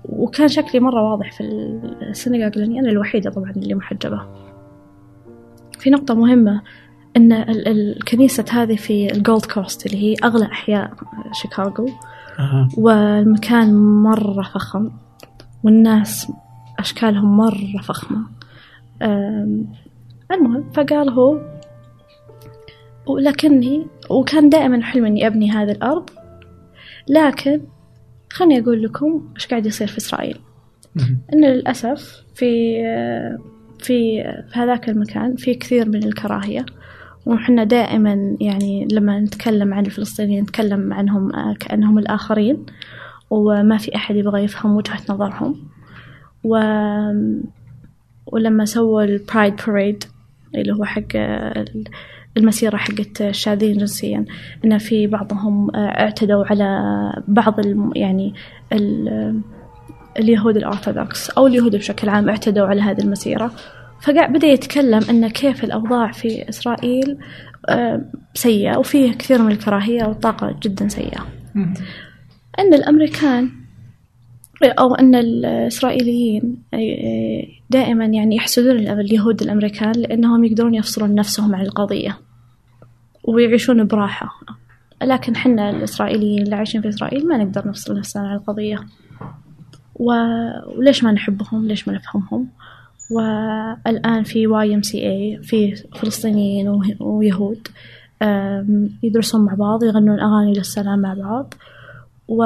[0.09, 1.43] وكان شكلي مرة واضح في
[2.09, 4.21] السنغاق لأني أنا الوحيدة طبعا اللي محجبة.
[5.79, 6.61] في نقطة مهمة
[7.17, 10.91] أن ال- ال- الكنيسة هذه في ال Gold Coast اللي هي أغلى أحياء
[11.33, 11.89] شيكاغو
[12.39, 12.67] أها.
[12.77, 14.89] والمكان مرة فخم
[15.63, 16.31] والناس
[16.79, 18.21] أشكالهم مرة فخمة.
[20.31, 21.37] المهم فقال هو
[23.07, 26.09] ولكني وكان دائما حلم إني أبني هذه الأرض
[27.09, 27.61] لكن
[28.31, 30.39] خلني أقول لكم إيش قاعد يصير في إسرائيل.
[31.33, 32.75] إن للأسف في
[33.79, 36.65] في في هذاك المكان في كثير من الكراهية
[37.25, 42.65] وحنا دائما يعني لما نتكلم عن الفلسطينيين نتكلم عنهم آه، كأنهم الآخرين
[43.29, 45.55] وما في أحد يبغى يفهم وجهة نظرهم
[46.43, 46.57] و
[48.25, 50.03] ولما سووا البرايد باريد
[50.55, 51.17] اللي هو حق
[52.37, 54.25] المسيرة حقت الشاذين جنسيا.
[54.65, 56.79] إن في بعضهم اعتدوا على
[57.27, 58.33] بعض الم يعني
[58.73, 59.41] ال-
[60.19, 63.51] اليهود الأرثوذكس أو اليهود بشكل عام اعتدوا على هذه المسيرة.
[64.01, 67.17] فقاعد بدأ يتكلم أن كيف الأوضاع في إسرائيل
[67.69, 68.01] آه،
[68.33, 71.25] سيئة وفيه كثير من الكراهية والطاقة جدا سيئة.
[72.59, 73.49] أن الأمريكان
[74.63, 76.57] أو أن الإسرائيليين
[77.69, 82.17] دائما يعني يحسدون اليهود الأمريكان لأنهم يقدرون يفصلون نفسهم عن القضية
[83.23, 84.29] ويعيشون براحة.
[85.01, 88.79] لكن حنا الإسرائيليين اللي عايشين في إسرائيل ما نقدر نفصل نفسنا عن القضية.
[89.95, 92.47] وليش ما نحبهم؟ ليش ما نفهمهم؟
[93.11, 97.67] والآن في YMCA في فلسطينيين ويهود
[99.03, 101.53] يدرسون مع بعض يغنون أغاني للسلام مع بعض.
[102.27, 102.43] و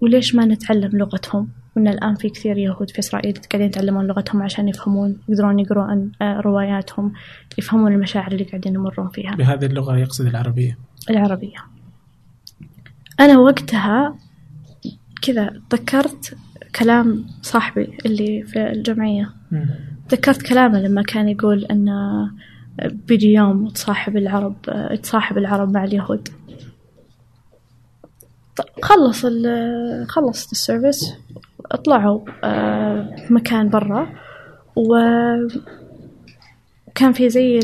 [0.00, 4.68] وليش ما نتعلم لغتهم؟ وإن الآن في كثير يهود في إسرائيل قاعدين يتعلمون لغتهم عشان
[4.68, 7.12] يفهمون يقدرون يقرون آه، رواياتهم
[7.58, 9.34] يفهمون المشاعر اللي قاعدين يمرون فيها.
[9.34, 10.78] بهذه اللغة يقصد العربية.
[11.10, 11.56] العربية.
[13.20, 14.18] أنا وقتها
[15.22, 16.36] كذا تذكرت
[16.78, 19.30] كلام صاحبي اللي في الجمعية.
[20.08, 21.88] تذكرت كلامه لما كان يقول أن
[23.08, 24.56] بيجي يوم تصاحب العرب
[25.02, 26.28] تصاحب العرب مع اليهود.
[28.82, 31.14] خلص ال خلصت السيرفيس
[31.84, 34.12] طلعوا آه، مكان برا
[34.76, 34.94] و
[36.94, 37.58] كان في زي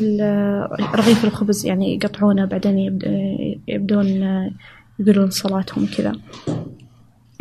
[0.95, 4.51] رغيف الخبز يعني يقطعونه بعدين يبد- يبدون آه،
[4.99, 6.13] يقولون صلاتهم كذا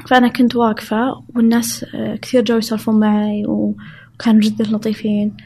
[0.07, 5.37] فأنا كنت واقفة والناس آه، كثير جو يسولفون معي وكانوا جدا لطيفين.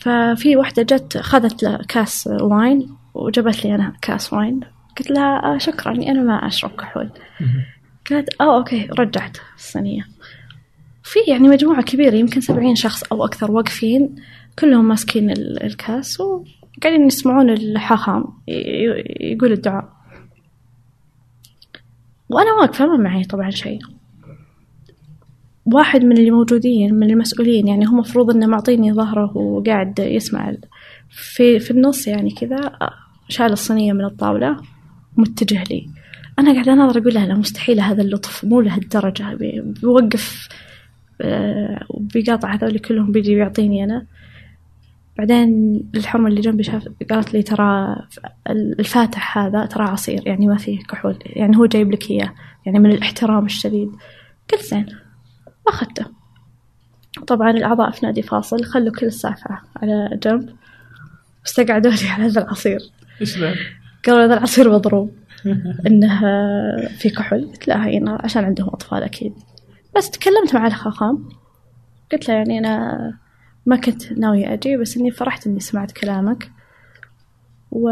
[0.00, 4.60] ففي واحدة جت أخذت له كاس wine وجابت لي أنا كاس wine
[4.98, 7.10] قلت لها آه شكرا أنا ما أشرب كحول.
[8.10, 10.06] قالت آه أوكي رجعت الصينية.
[11.02, 14.16] في يعني مجموعة كبيرة يمكن سبعين شخص أو أكثر واقفين
[14.58, 18.24] كلهم ماسكين ال- الكاس وقاعدين يسمعون الحاخام
[19.20, 19.88] يقول الدعاء.
[22.28, 23.78] وأنا واقفة ما معي طبعا شيء.
[25.66, 30.54] واحد من اللي موجودين من المسؤولين يعني هو مفروض إنه معطيني ظهره وقاعد يسمع
[31.10, 32.78] في في النص يعني كذا
[33.28, 34.56] شال الصينية من الطاولة.
[35.18, 35.88] ومتجه لي.
[36.38, 39.34] أنا قاعدة أناظر أقول له لا مستحيل هذا اللطف مو لهالدرجة.
[39.34, 40.48] بي- بيوقف
[41.20, 44.06] آه، وبيقاطع هذول كلهم بيجي بيعطيني أنا.
[45.18, 47.96] بعدين الحرمة اللي جنبي شاف قالت لي ترى
[48.50, 52.34] الفاتح هذا ترى عصير يعني ما فيه كحول يعني هو جايب لك إياه
[52.66, 53.90] يعني من الاحترام الشديد.
[54.52, 54.86] قلت زين
[55.68, 56.06] أخذته.
[57.26, 60.48] طبعا الأعضاء في نادي فاصل خلوا كل السالفة على جنب
[61.42, 62.78] واستقعدوا لي على هذا العصير.
[63.22, 63.54] ذا؟
[64.06, 65.14] قالوا هذا العصير مضروب.
[65.86, 66.20] إنه
[66.86, 67.44] في كحول.
[67.44, 69.34] قلت لا هي عشان عندهم أطفال أكيد.
[69.96, 71.28] بس تكلمت مع الخاخام.
[72.12, 73.18] قلت له يعني أنا
[73.66, 76.50] ما كنت ناوية أجي بس إني فرحت إني سمعت كلامك.
[77.70, 77.88] و...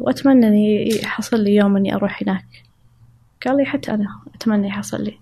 [0.00, 2.46] وأتمنى إني يحصل لي يوم إني أروح هناك.
[3.46, 5.18] قال لي حتى أنا أتمنى يحصل لي.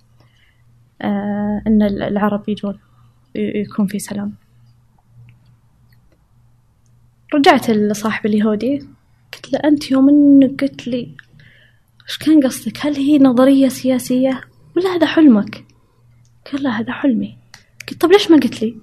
[1.03, 2.79] آه إن العرب يجون
[3.35, 4.35] يكون في سلام.
[7.35, 8.87] رجعت لصاحب اليهودي.
[9.35, 11.15] قلت له أنت يوم إنك قلت لي
[12.09, 14.41] إيش كان قصدك؟ هل هي نظرية سياسية؟
[14.77, 15.65] ولا هذا حلمك.
[16.53, 17.39] قال لا هذا حلمي.
[17.89, 18.77] قلت طب ليش ما قلت لي؟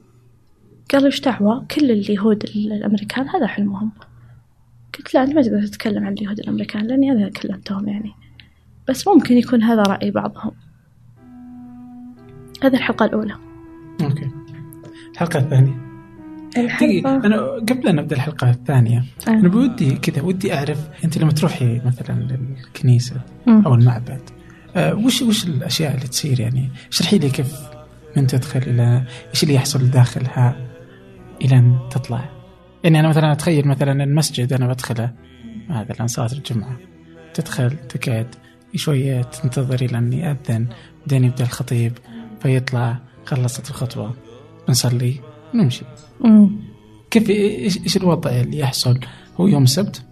[0.92, 3.92] قال لي دعوة؟ كل اليهود الأمريكان هذا حلمهم.
[4.98, 8.12] قلت لا أنت ما تقدر تتكلم عن اليهود الأمريكان لأني أنا كلمتهم يعني.
[8.90, 10.52] بس ممكن يكون هذا رأي بعضهم.
[12.64, 13.36] هذه الحلقة الأولى.
[14.02, 14.32] أوكي.
[15.14, 15.87] الحلقة الثانية
[16.56, 19.32] دقيقة أنا قبل أن نبدأ الحلقة الثانية آه.
[19.32, 23.22] أنا بودي كذا ودي أعرف أنت لما تروحي مثلا للكنيسة.
[23.48, 24.22] أو المعبد
[24.76, 27.56] آه وش وش الأشياء اللي تصير يعني اشرحي لي كيف
[28.18, 30.56] من تدخل إلى إيش اللي يحصل داخلها
[31.42, 32.30] إلى أن تطلع
[32.84, 35.14] يعني أنا مثلا أتخيل مثلا المسجد أنا بدخله
[35.70, 36.78] هذا الآن صلاة الجمعة
[37.34, 38.36] تدخل تقعد
[38.76, 40.68] شوية تنتظر إلى أن يأذن
[41.00, 41.94] بعدين يبدأ الخطيب
[42.42, 44.16] فيطلع خلصت الخطوة
[44.70, 45.20] نصلي
[45.54, 45.86] ونمشي
[46.22, 46.50] مم.
[47.12, 49.00] كيف إيش إيش الوضع اللي يحصل؟
[49.38, 50.04] هو يوم السبت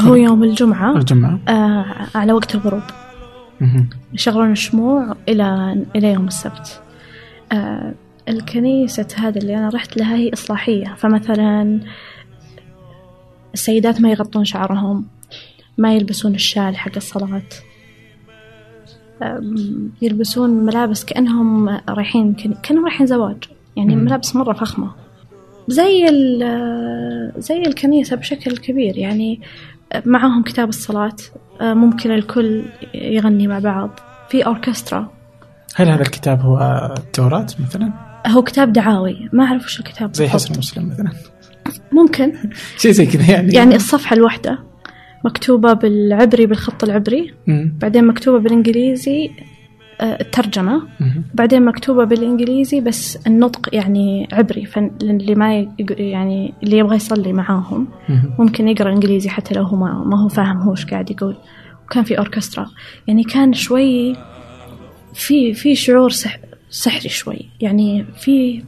[0.00, 0.96] هو يوم الجمعة.
[0.96, 1.40] الجمعة.
[1.48, 2.82] آه على وقت الغروب.
[4.12, 6.82] يشغلون الشموع إلى إلى يوم السبت.
[7.52, 7.94] آه
[8.28, 10.94] الكنيسة هذا اللي أنا رحت لها هي إصلاحية.
[10.96, 11.80] فمثلا
[13.54, 15.06] السيدات ما يغطون شعرهم
[15.78, 17.42] ما يلبسون الشال حق الصلاة.
[19.22, 23.44] آم، يلبسون ملابس كأنهم رايحين كأنهم رايحين زواج.
[23.88, 23.96] يعني.
[23.96, 24.90] ملابس مرة فخمة
[25.68, 29.40] زي ال- زي الكنيسة بشكل كبير يعني
[30.06, 31.16] معاهم كتاب الصلاة
[31.60, 32.62] ممكن الكل
[32.94, 33.90] يغني مع بعض
[34.28, 35.08] في أوركسترا
[35.74, 36.58] هل هذا الكتاب هو
[36.98, 37.92] التوراة مثلا؟
[38.26, 40.28] هو كتاب دعاوي ما أعرف وش الكتاب زي.
[40.28, 41.10] حسن مسلم مثلا
[41.92, 42.32] ممكن
[42.78, 44.58] شيء زي كذا يعني يعني الصفحة الواحدة
[45.24, 47.74] مكتوبة بالعبري بالخط العبري مم.
[47.80, 49.30] بعدين مكتوبة بالإنجليزي
[50.02, 50.82] الترجمة.
[51.34, 58.22] بعدين مكتوبة بالإنجليزي بس النطق يعني عبري فاللي ما يعني اللي يبغى يصلي معاهم مم.
[58.38, 61.36] ممكن يقرأ إنجليزي حتى لو هو ما, ما هو فاهم هو إيش قاعد يقول.
[61.86, 62.66] وكان في أوركسترا.
[63.06, 64.16] يعني كان شوي
[65.14, 66.38] في في شعور سح
[66.70, 67.48] سحري شوي.
[67.60, 68.62] يعني في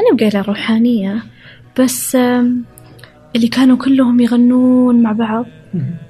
[0.00, 1.22] أنا بقى روحانية
[1.80, 2.16] بس
[3.36, 5.46] اللي كانوا كلهم يغنون مع بعض.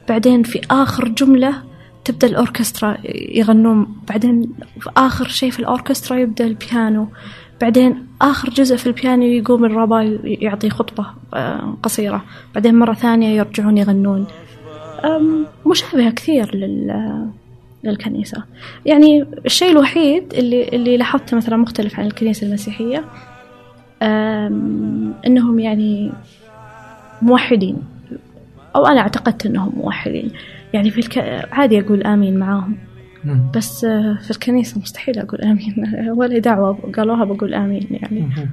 [0.08, 1.62] بعدين في آخر جملة
[2.06, 2.96] تبدأ الأوركسترا
[3.30, 4.42] يغنون بعدين
[4.80, 7.08] في آخر شيء في الأوركسترا يبدأ البيانو
[7.60, 13.78] بعدين آخر جزء في البيانو يقوم الرابع يعطي خطبة آه، قصيرة بعدين مرة ثانية يرجعون
[13.78, 14.26] يغنون.
[15.66, 17.26] مشابهة كثير لل
[17.84, 18.42] للكنيسة.
[18.86, 23.04] يعني الشيء الوحيد اللي اللي لاحظته مثلا مختلف عن الكنيسة المسيحية
[24.02, 26.12] أم، إنهم يعني
[27.22, 27.76] موحدين
[28.76, 30.30] أو أنا اعتقدت إنهم موحدين.
[30.76, 31.18] يعني في الك...
[31.52, 32.76] عادي أقول آمين معاهم.
[33.24, 33.50] مم.
[33.54, 35.74] بس آه، في الكنيسة مستحيل أقول آمين.
[36.18, 38.20] ولا دعوة قالوها بقول آمين يعني.
[38.20, 38.50] مم.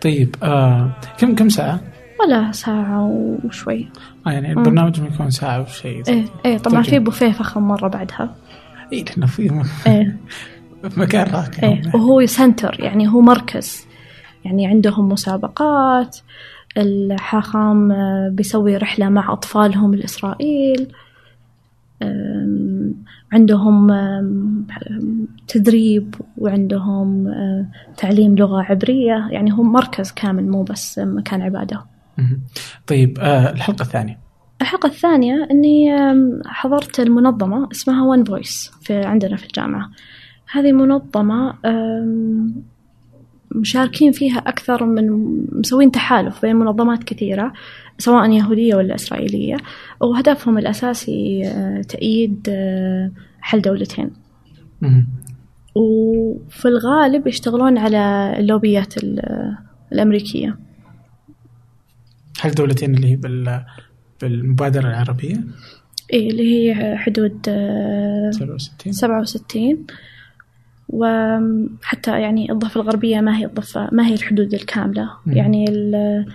[0.00, 1.80] طيب آه كم كم ساعة؟
[2.20, 3.04] ولا ساعة
[3.44, 3.88] وشوي.
[4.26, 6.90] آه يعني البرنامج يكون ساعة وشيء زي إيه إيه طبعا طيب.
[6.90, 8.34] في بوفيه فخم مرة بعدها.
[8.92, 10.16] اي لأنه في إيه.
[10.96, 13.86] مكان راقي إيه وهو سنتر يعني هو مركز.
[14.44, 16.18] يعني عندهم مسابقات
[16.76, 20.92] الحاخام آه، بيسوي رحلة مع أطفالهم لإسرائيل
[23.32, 23.90] عندهم
[25.48, 29.28] تدريب وعندهم آه، تعليم لغة عبرية.
[29.30, 31.84] يعني هو مركز كامل مو بس مكان عبادة.
[32.86, 34.18] طيب آه الحلقة الثانية.
[34.60, 35.96] الحلقة الثانية أني
[36.46, 39.90] حضرت المنظمة اسمها ون فويس في عندنا في الجامعة.
[40.52, 41.54] هذه منظمة
[43.54, 45.06] مشاركين فيها أكثر من
[45.52, 47.52] مسوين تحالف بين منظمات كثيرة
[47.98, 49.56] سواء يهودية ولا إسرائيلية.
[50.00, 54.10] وهدفهم الأساسي آه، تأييد آه، حل دولتين.
[55.74, 59.56] وفي الغالب يشتغلون على اللوبيات ال-
[59.92, 60.56] الأمريكية.
[62.40, 63.64] هل دولتين اللي هي بال
[64.22, 65.36] بالمبادرة العربية؟
[66.12, 69.86] إيه اللي هي حدود آه، 67 سبعة وستين.
[70.88, 75.32] وحتى يعني الضفة الغربية ما هي الضفة ما هي الحدود الكاملة مم.
[75.32, 76.26] يعني ال-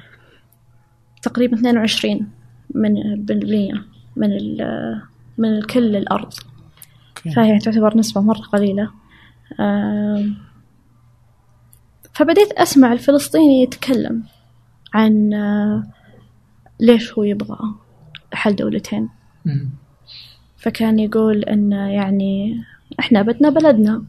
[1.21, 2.27] تقريبا 22
[2.75, 2.93] من
[3.25, 3.73] بالمية
[4.15, 5.01] من ال-
[5.37, 6.33] من كل الأرض.
[7.35, 8.91] فهي تعتبر نسبة مرة قليلة
[12.13, 14.23] فبديت أسمع الفلسطيني يتكلم
[14.93, 15.83] عن آه،
[16.79, 17.57] ليش هو يبغى
[18.33, 19.09] حل دولتين.
[20.57, 22.63] فكان يقول إن يعني
[22.99, 24.03] إحنا بدنا بلدنا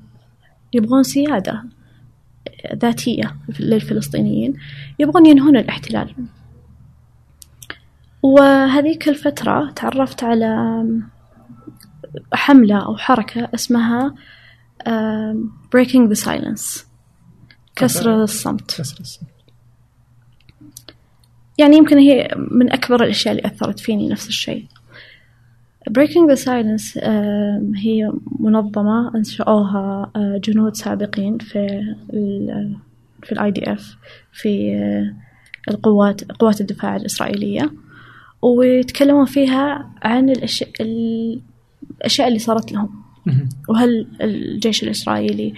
[0.72, 1.64] يبغون سيادة
[2.74, 4.54] ذاتية للفلسطينيين
[4.98, 6.14] يبغون ينهون الاحتلال.
[8.22, 10.84] وهذيك الفترة تعرفت على
[12.32, 14.14] حملة أو حركة اسمها
[15.76, 16.84] Breaking the Silence
[17.76, 18.70] كسر الصمت.
[18.78, 19.30] كسر الصمت.
[21.58, 24.66] يعني يمكن هي من أكبر الأشياء اللي أثرت فيني نفس الشيء.
[25.88, 26.98] Breaking the Silence
[27.76, 31.58] هي منظمة أنشأوها آه، جنود سابقين في
[32.12, 32.76] ال
[33.22, 33.96] في ال IDF
[34.32, 35.14] في آه،
[35.70, 37.72] القوات قوات الدفاع الإسرائيلية.
[38.42, 40.70] ويتكلمون فيها عن الأشياء
[42.00, 43.02] الأشياء اللي صارت لهم.
[43.68, 45.54] وهل الجيش الإسرائيلي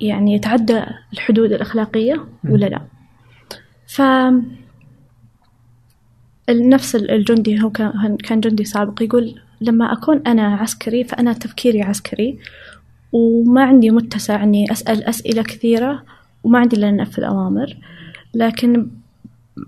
[0.00, 2.82] يعني يتعدى الحدود الأخلاقية ولا لا.
[3.86, 4.02] ف
[6.52, 12.38] نفس الجندي هو كان جندي سابق يقول لما أكون أنا عسكري فأنا تفكيري عسكري
[13.12, 16.02] وما عندي متسع إني أسأل أسئلة كثيرة
[16.44, 17.76] وما عندي إلا ننفذ أوامر.
[18.34, 18.90] لكن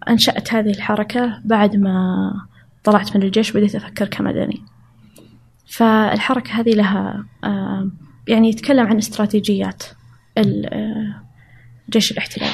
[0.09, 2.31] أنشأت هذه الحركة بعد ما
[2.85, 4.62] طلعت من الجيش وبديت أفكر كمدني.
[5.66, 7.24] فالحركة هذه لها
[8.28, 9.82] يعني يتكلم عن استراتيجيات
[10.39, 11.14] آه،
[11.91, 12.51] جيش الاحتلال.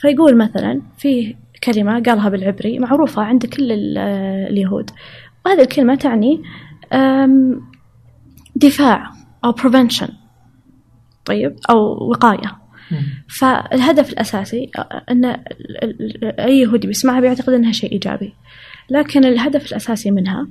[0.00, 4.90] فيقول مثلا في كلمة قالها بالعبري معروفة عند كل ال- آه، اليهود
[5.46, 6.42] وهذه الكلمة تعني
[8.56, 9.12] دفاع
[9.44, 10.10] أو prevention
[11.24, 12.56] طيب أو وقاية.
[13.28, 14.70] فالهدف الأساسي
[15.10, 15.84] أن ال-
[16.24, 18.34] ال- أي يهودي بيسمعها بيعتقد أنها شيء إيجابي
[18.90, 20.46] لكن الهدف الأساسي منها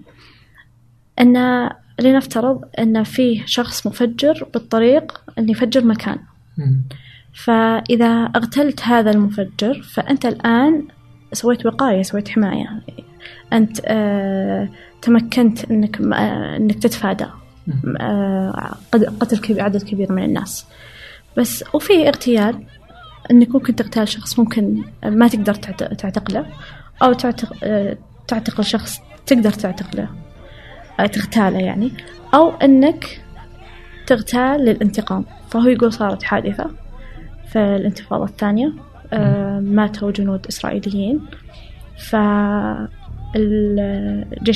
[1.22, 1.70] أن
[2.01, 6.20] لنفترض أن فيه شخص مفجر بالطريق أن يفجر مكان.
[7.34, 10.88] فإذا اغتلت هذا المفجر فأنت الآن
[11.36, 12.81] سويت وقاية سويت حماية.
[13.53, 14.69] أنت آه
[15.01, 17.25] تمكنت أنك آه أنك تتفادى
[17.99, 18.75] آه،
[19.19, 20.65] قتل كبير عدد كبير من الناس.
[21.38, 22.63] بس وفي اغتيال
[23.31, 26.45] إنك ممكن تغتال شخص ممكن ما تقدر تعت- تعتقله
[27.03, 27.53] أو تعتق...
[27.63, 30.07] آه، تعتقل شخص تقدر تعتقله
[30.99, 31.91] آه، تغتاله يعني.
[32.33, 33.21] أو إنك
[34.07, 35.25] تغتال للانتقام.
[35.49, 36.71] فهو يقول صارت حادثة
[37.51, 38.73] في الانتفاضة الثانية.
[39.62, 41.20] ماتوا جنود إسرائيليين.
[41.97, 42.89] فالجيش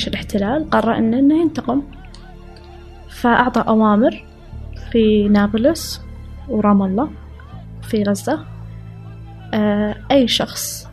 [0.08, 1.82] الاحتلال قرر إنه إنه ينتقم.
[3.08, 4.24] فأعطى أوامر
[4.92, 6.02] في نابلس
[6.48, 7.10] ورام الله
[7.82, 8.44] في غزة.
[9.54, 10.88] آه، أي شخص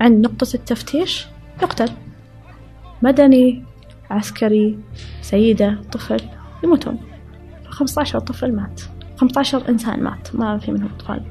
[0.00, 1.26] عند نقطة التفتيش
[1.62, 1.90] يقتل.
[3.02, 3.64] مدني
[4.10, 4.78] عسكري
[5.22, 6.20] سيدة طفل
[6.64, 6.98] يموتون.
[7.68, 8.80] 15 طفل مات.
[9.16, 10.36] 15 إنسان مات.
[10.36, 11.22] ما في منهم أطفال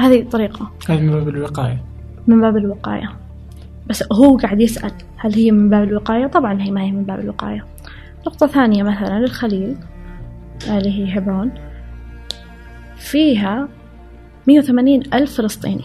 [0.00, 0.70] هذه طريقة.
[0.88, 1.84] هذه من باب الوقاية.
[2.26, 3.12] من باب الوقاية.
[3.86, 7.20] بس هو قاعد يسأل هل هي من باب الوقاية؟ طبعا هي ما هي من باب
[7.20, 7.64] الوقاية.
[8.26, 9.76] نقطة ثانية مثلا الخليل
[10.68, 11.50] اللي هي هبرون
[12.96, 13.68] فيها
[14.46, 15.84] 180 ألف فلسطيني.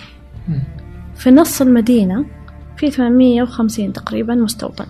[1.15, 2.25] في نص المدينة
[2.77, 4.85] في 850 تقريبا مستوطن.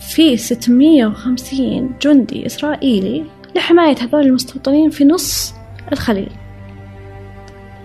[0.00, 3.24] في 650 جندي إسرائيلي
[3.56, 5.54] لحماية هذول المستوطنين في نص
[5.92, 6.30] الخليل.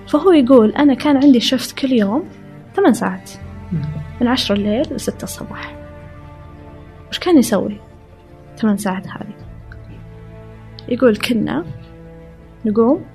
[0.07, 2.23] فهو يقول أنا كان عندي شفت كل يوم
[2.75, 3.31] ثمان ساعات.
[4.21, 5.75] من عشرة الليل لستة الصباح.
[7.09, 7.77] وش كان يسوي
[8.57, 9.33] ثمان ساعات هذه؟
[10.89, 11.65] يقول كنا
[12.65, 13.05] نقوم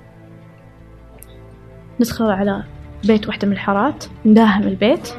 [1.99, 2.63] ندخل على
[3.03, 5.09] بيت واحدة من الحارات نداهم البيت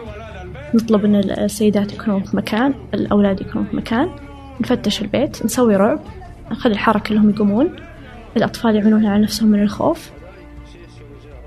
[0.74, 4.10] نطلب إن السيدات يكونون في مكان الأولاد يكونون في مكان
[4.60, 6.00] نفتش البيت نسوي رعب
[6.50, 7.76] نخلي الحارة كلهم يقومون
[8.36, 10.10] الأطفال يعملون على نفسهم من الخوف.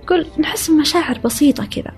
[0.07, 1.91] يقول نحس بمشاعر بسيطة كذا.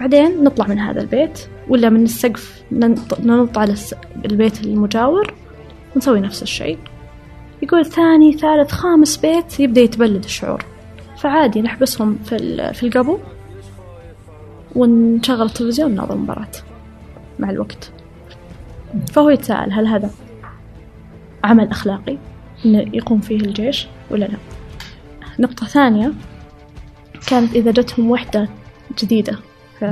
[0.00, 3.74] بعدين نطلع من هذا البيت ولا من السقف ننط, على
[4.24, 5.34] البيت المجاور
[5.94, 6.78] ونسوي نفس الشيء.
[7.62, 10.64] يقول ثاني ثالث خامس بيت يبدأ يتبلد الشعور.
[11.16, 13.18] فعادي نحبسهم في, في القبو
[14.74, 16.52] ونشغل التلفزيون ونناظر المباراة
[17.38, 17.92] مع الوقت.
[19.12, 20.10] فهو يتساءل هل هذا
[21.44, 22.16] عمل أخلاقي
[22.64, 24.38] إنه يقوم فيه الجيش ولا لا؟
[25.38, 26.12] نقطة ثانية
[27.26, 28.48] كانت إذا جتهم وحدة
[28.98, 29.38] جديدة
[29.80, 29.82] ف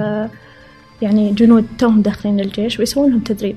[1.03, 3.57] يعني جنود توهم داخلين الجيش ويسوون لهم تدريب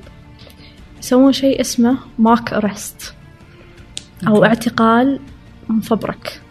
[0.99, 3.13] يسوون شيء اسمه ماك أرست
[4.28, 4.45] أو.
[4.45, 5.20] اعتقال
[5.70, 6.41] مفبرك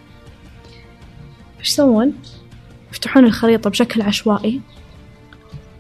[1.58, 2.12] إيش يسوون؟
[2.92, 4.60] يفتحون الخريطة بشكل عشوائي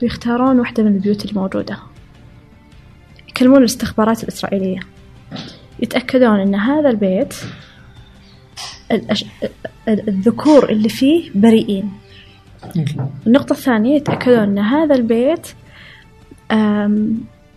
[0.02, 1.78] ويختارون واحدة من البيوت الموجودة
[3.28, 4.80] يكلمون الاستخبارات الإسرائيلية
[5.80, 7.34] يتأكدون أن هذا البيت
[9.88, 11.92] الذكور اللي فيه بريئين.
[13.26, 15.46] النقطة الثانية يتأكدون أن هذا البيت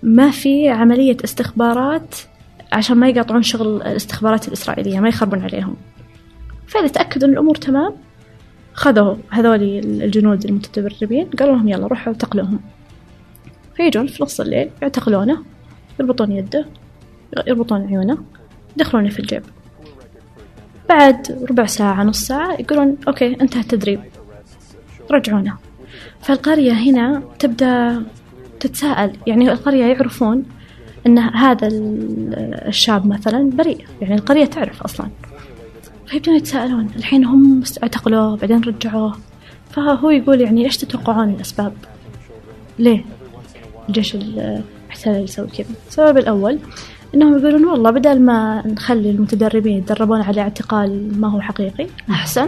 [0.03, 2.15] ما في عملية استخبارات
[2.71, 5.75] عشان ما يقاطعون شغل الاستخبارات الإسرائيلية ما يخربون عليهم.
[6.67, 7.93] فإذا تأكدوا أن الأمور تمام
[8.73, 12.59] خذوا هذول الجنود المتدربين قالوا لهم يلا روحوا اعتقلوهم
[13.75, 15.43] فيجون في نص الليل يعتقلونه
[15.99, 16.65] يربطون يده
[17.47, 18.17] يربطون عيونه
[18.77, 19.43] يدخلونه في الجيب.
[20.91, 23.99] بعد ربع ساعة نص ساعة يقولون okay انتهى التدريب.
[25.11, 25.57] رجعونا.
[26.21, 28.03] فالقرية هنا تبدأ
[28.59, 30.43] تتساءل يعني القرية يعرفون
[31.07, 35.07] أن هذا ال- الشاب مثلا بريء يعني القرية تعرف أصلا.
[36.07, 36.89] فيبدون يتساءلون.
[36.95, 39.17] الحين هم اعتقلوه بعدين رجعوه
[39.69, 41.73] فهو يقول يعني إيش تتوقعون الأسباب؟
[42.79, 43.05] ليه؟
[43.89, 45.67] الجيش الاحتلال يسوي كذا.
[45.87, 46.59] السبب الأول
[47.15, 52.47] إنهم يقولون والله بدل ما نخلي المتدربين يتدربون على اعتقال ما هو حقيقي أحسن.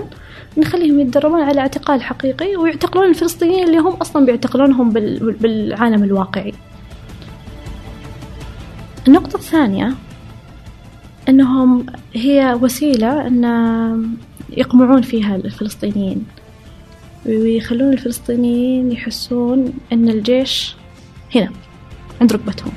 [0.57, 6.53] نخليهم يتدربون على اعتقال حقيقي ويعتقلون الفلسطينيين اللي هم أصلا بيعتقلونهم بال- بالعالم الواقعي.
[9.07, 9.93] النقطة الثانية
[11.29, 14.15] أنهم هي وسيلة أن
[14.57, 16.25] يقمعون فيها الفلسطينيين.
[17.25, 20.75] ويخلون الفلسطينيين يحسون أن الجيش
[21.35, 21.49] هنا
[22.21, 22.71] عند ركبتهم.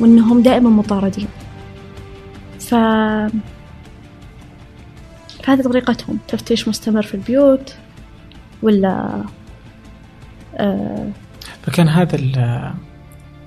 [0.00, 1.28] وأنهم دائما مطاردين.
[2.58, 2.74] ف
[5.44, 6.18] فهذه طريقتهم.
[6.28, 7.74] تفتيش مستمر في البيوت
[8.62, 9.24] ولا
[10.56, 11.08] آه.
[11.62, 12.16] فكان هذا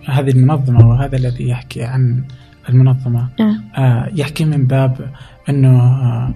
[0.05, 2.23] هذه المنظمة وهذا الذي يحكي عن
[2.69, 3.55] المنظمة آه.
[3.81, 5.11] آه، يحكي من باب
[5.49, 6.33] أنه آه،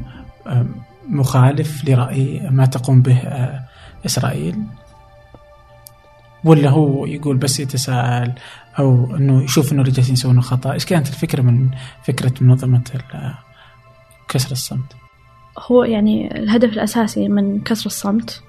[0.47, 0.65] آه،
[1.07, 3.63] مخالف لرأي ما تقوم به آه،
[4.05, 4.55] إسرائيل.
[6.43, 8.33] ولا هو يقول بس يتساءل
[8.79, 10.73] أو أنه يشوف أنه الرجال يسوون خطأ.
[10.73, 11.69] إيش كانت الفكرة من
[12.03, 13.33] فكرة منظمة ال-
[14.29, 14.93] كسر الصمت؟
[15.59, 18.43] هو يعني الهدف الأساسي من كسر الصمت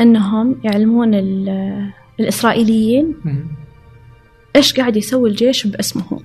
[0.00, 3.46] أنهم يعلمون ال- الإسرائيليين مم.
[4.56, 6.02] إيش قاعد يسوي الجيش باسمه.
[6.12, 6.20] هو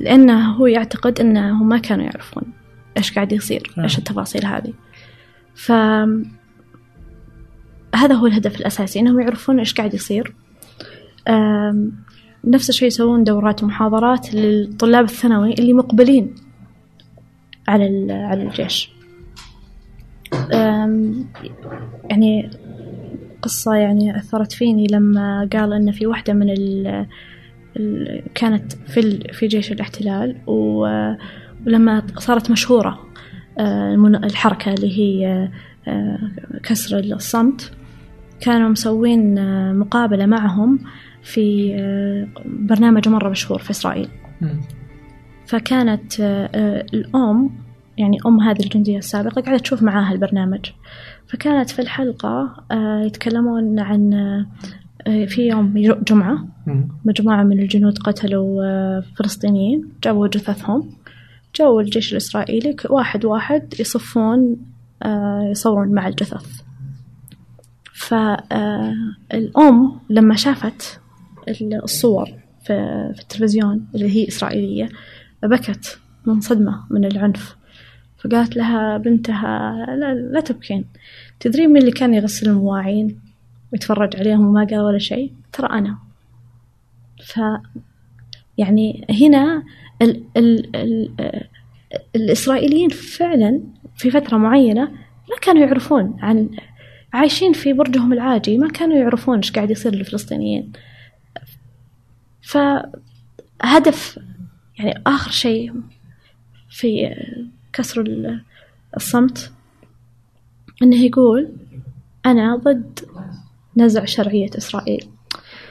[0.00, 2.42] لأنه هو يعتقد أنهم ما كانوا يعرفون
[2.96, 3.74] إيش قاعد يصير.
[3.78, 4.72] إيش التفاصيل هذه.
[5.54, 5.72] ف
[7.94, 10.34] هذا هو الهدف الأساسي إنهم يعرفون إيش قاعد يصير.
[12.44, 16.34] نفس الشيء يسوون دورات ومحاضرات للطلاب الثانوي اللي مقبلين
[17.68, 18.90] على على الجيش.
[22.10, 22.50] يعني
[23.42, 27.06] قصة يعني أثرت فيني لما قال إن في واحدة من ال
[28.34, 33.06] كانت في في جيش الاحتلال ولما صارت مشهورة
[33.58, 35.48] آه، الحركة اللي هي
[35.88, 36.18] آه،
[36.62, 37.72] كسر الصمت
[38.40, 40.78] كانوا مسوين آه، مقابلة معهم
[41.26, 44.08] في آه، برنامج مرة مشهور في إسرائيل.
[45.46, 47.50] فكانت آه، آه، الأم
[47.98, 50.70] يعني أم هذه الجندية السابقة قاعدة تشوف معاها البرنامج.
[51.26, 52.64] فكانت في الحلقة
[53.06, 54.10] يتكلمون عن
[55.04, 55.74] في يوم
[56.08, 56.46] جمعة.
[57.04, 59.88] مجموعة من الجنود قتلوا فلسطينيين.
[60.04, 60.90] جابوا جثثهم.
[61.56, 62.76] جو الجيش الإسرائيلي.
[62.90, 64.56] واحد واحد يصفون
[65.50, 66.60] يصورون مع الجثث.
[67.92, 68.80] فالأم
[70.10, 71.00] لما شافت
[71.84, 72.30] الصور
[72.62, 72.72] في
[73.20, 74.88] التلفزيون اللي هي إسرائيلية.
[75.42, 77.56] بكت من صدمة من العنف.
[78.18, 80.84] فقالت لها بنتها لا, لا تبكين.
[81.40, 83.20] تدرين مين اللي كان يغسل المواعين
[83.72, 85.98] ويتفرج عليهم وما قال ولا شيء؟ ترى أنا.
[87.24, 87.40] ف
[88.58, 89.62] يعني هنا
[90.02, 91.10] ال ال ال
[92.16, 93.60] الإسرائيليين فعلا
[93.96, 94.82] في فترة معينة
[95.30, 96.50] ما كانوا يعرفون عن
[97.12, 100.72] عايشين في برجهم العاجي ما كانوا يعرفون إيش قاعد يصير للفلسطينيين.
[102.46, 104.18] فهدف
[104.78, 105.72] يعني آخر شيء
[106.70, 107.14] في
[107.72, 108.44] كسر ال-
[108.96, 109.52] الصمت
[110.82, 111.52] إنه يقول
[112.26, 113.00] أنا ضد
[113.76, 115.08] نزع شرعية إسرائيل.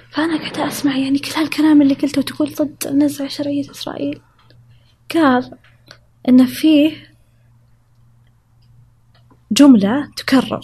[0.09, 4.21] فأنا قاعدة أسمع يعني كل هالكلام اللي قلته وتقول ضد نزع شرعية إسرائيل.
[5.15, 5.51] قال
[6.29, 6.91] إن فيه
[9.51, 10.61] جملة تكرر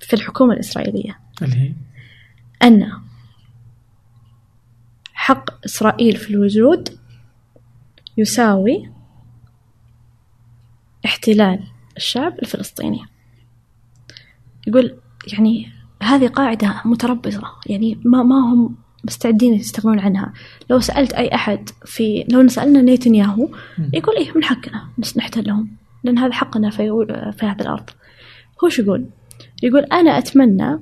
[0.00, 1.18] في الحكومة الإسرائيلية.
[1.42, 1.72] اللي هي؟
[2.62, 2.92] أن
[5.22, 6.88] حق إسرائيل في الوجود
[8.16, 8.90] يساوي
[11.04, 11.60] احتلال
[11.96, 13.00] الشعب الفلسطيني.
[14.66, 14.96] يقول
[15.32, 15.68] يعني
[16.02, 20.32] هذه قاعدة متربصة يعني ما ما هم مستعدين يستغنون عنها.
[20.70, 23.48] لو سألت أي أحد في لو سألنا نيتنياهو
[23.92, 27.06] يقول إيه من حقنا بس نحتلهم لأن هذا حقنا في
[27.38, 27.90] في هذه الأرض.
[28.64, 29.06] هو شو يقول؟
[29.62, 30.78] يقول أنا أتمنى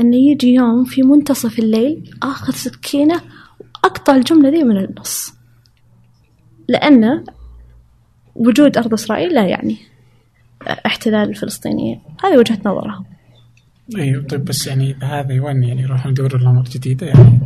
[0.00, 3.20] أن يجي يوم في منتصف الليل آخذ سكينة
[3.84, 5.34] وأقطع الجملة ذي من النص.
[6.68, 7.24] لأن
[8.34, 9.76] وجود أرض إسرائيل لا يعني
[10.86, 12.00] احتلال الفلسطينيين.
[12.24, 13.04] هذه وجهة نظره
[13.96, 17.40] أيوه طيب بس يعني هذا وين يعني يروحون يدورون لهم جديدة يعني.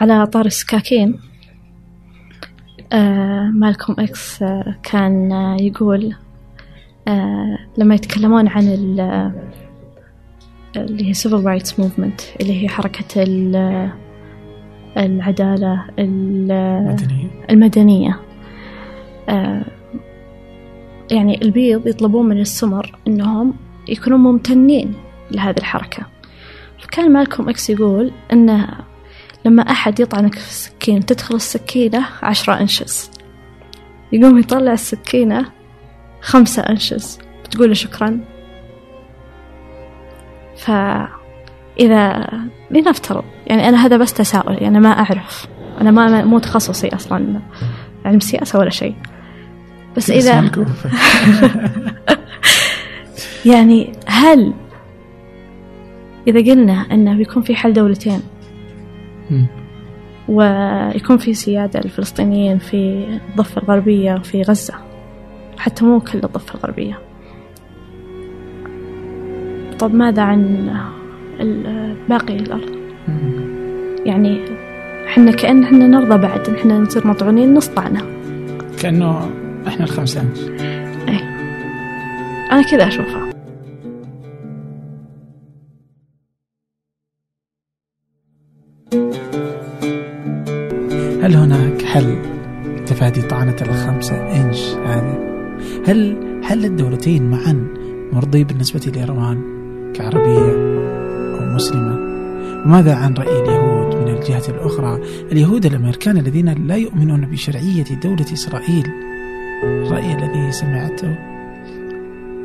[0.00, 1.20] على طار السكاكين
[2.92, 6.16] آه مالكوم إكس آه كان آه يقول
[7.08, 9.00] آه لما يتكلمون عن ال
[10.76, 13.90] اللي هي Civil Rights Movement اللي هي حركة ال-
[14.96, 18.20] العدالة ال- مدنية المدنية.
[19.28, 19.62] آه
[21.10, 23.54] يعني البيض يطلبون من السمر إنهم
[23.88, 24.94] يكونوا ممتنين
[25.30, 26.02] لهذه الحركة.
[26.82, 28.68] فكان مالكوم إكس يقول إنه
[29.44, 33.10] لما أحد يطعنك في السكين تدخل السكينة عشرة inches.
[34.12, 35.46] يقوم يطلع السكينة
[36.20, 37.18] خمسة inches.
[37.44, 38.20] بتقول له شكرا.
[41.78, 42.30] فإذا
[42.70, 45.46] لنفترض يعني أنا هذا بس تساؤل يعني ما أعرف
[45.80, 47.40] أنا ما مو تخصصي أصلا
[48.04, 48.94] علم سياسة ولا شيء
[49.96, 50.50] بس إذا.
[53.52, 54.52] يعني هل
[56.28, 58.20] إذا قلنا أنه بيكون في حل دولتين.
[60.28, 64.74] ويكون في سيادة للفلسطينيين في الضفة الغربية وفي غزة
[65.58, 66.98] حتى مو كل الضفة الغربية
[69.78, 70.70] طب ماذا عن
[72.08, 72.70] باقي الأرض.
[74.06, 74.40] يعني
[75.06, 78.00] إحنا كأن إحنا نرضى بعد إحنا نصير مطعونين نص طعنة
[78.80, 79.30] كأنه
[79.66, 80.20] إحنا الخمسة.
[80.20, 80.40] انش
[82.52, 83.28] أنا كذا أشوفها.
[91.22, 92.16] هل هناك حل
[92.86, 95.18] تفادي طعنة الخمسة؟ إنش هذه؟
[95.86, 97.68] هل هل الدولتين معا
[98.12, 99.42] مرضي بالنسبة لإيران
[99.94, 100.67] كعربية؟
[101.58, 101.94] أو مسلمة؟
[102.64, 105.00] وماذا عن رأي اليهود من الجهة الأخرى؟
[105.32, 108.86] اليهود الأمريكان الذين لا يؤمنون بشرعية دولة إسرائيل.
[109.64, 111.18] الرأي الذي سمعته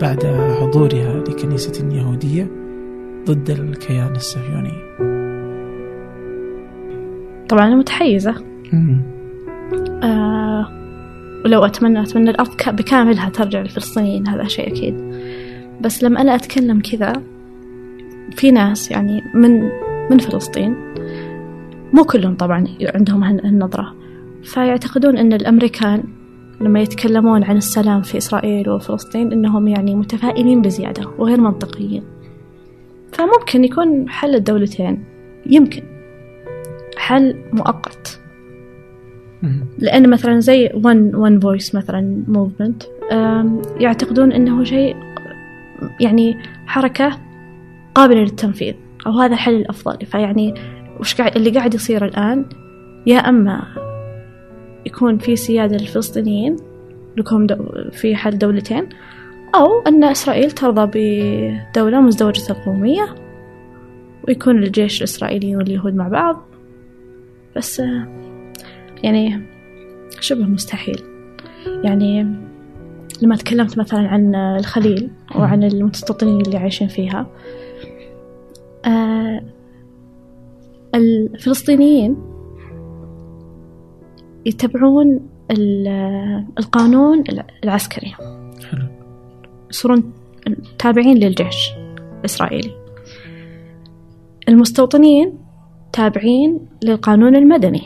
[0.01, 0.25] بعد
[0.61, 2.47] حضورها لكنيسة يهودية
[3.25, 4.73] ضد الكيان الصهيوني.
[7.49, 8.35] طبعا أنا متحيزة.
[10.03, 10.67] آه
[11.45, 14.95] ولو أتمنى أتمنى الأرض بكاملها ترجع للفلسطينيين هذا شيء أكيد.
[15.81, 17.13] بس لما أنا أتكلم كذا
[18.31, 19.69] في ناس يعني من
[20.11, 20.75] من فلسطين
[21.93, 23.95] مو كلهم طبعا عندهم هالنظرة.
[24.43, 26.03] فيعتقدون أن الأمريكان
[26.61, 32.03] لما يتكلمون عن السلام في إسرائيل وفلسطين إنهم يعني متفائلين بزيادة وغير منطقيين.
[33.11, 35.03] فممكن يكون حل الدولتين
[35.45, 35.83] يمكن.
[36.97, 38.19] حل مؤقت.
[39.79, 42.87] لأن مثلا زي one, one voice مثلا movement
[43.81, 44.95] يعتقدون أنه شيء
[45.99, 47.17] يعني حركة
[47.95, 48.73] قابلة للتنفيذ
[49.07, 50.05] أو هذا الحل الأفضل.
[50.05, 50.53] فيعني
[50.99, 52.45] وش قاعد اللي قاعد يصير الآن
[53.05, 53.63] يا أما
[54.85, 56.55] يكون في سيادة للفلسطينيين
[57.17, 57.47] لكم
[57.91, 58.89] في حل دولتين
[59.55, 63.15] أو أن إسرائيل ترضى بدولة مزدوجة القومية
[64.27, 66.45] ويكون الجيش الإسرائيلي واليهود مع بعض.
[67.55, 67.81] بس
[69.03, 69.41] يعني
[70.19, 71.01] شبه مستحيل.
[71.83, 72.25] يعني
[73.21, 77.27] لما تكلمت مثلا عن الخليل وعن المستوطنين اللي عايشين فيها آه،
[80.95, 82.17] الفلسطينيين
[84.45, 85.19] يتبعون
[86.59, 87.23] القانون
[87.63, 88.13] العسكري.
[88.71, 88.87] حلو.
[89.69, 90.13] يصيرون
[90.79, 91.71] تابعين للجيش
[92.19, 92.71] الإسرائيلي.
[94.49, 95.37] المستوطنين
[95.93, 97.81] تابعين للقانون المدني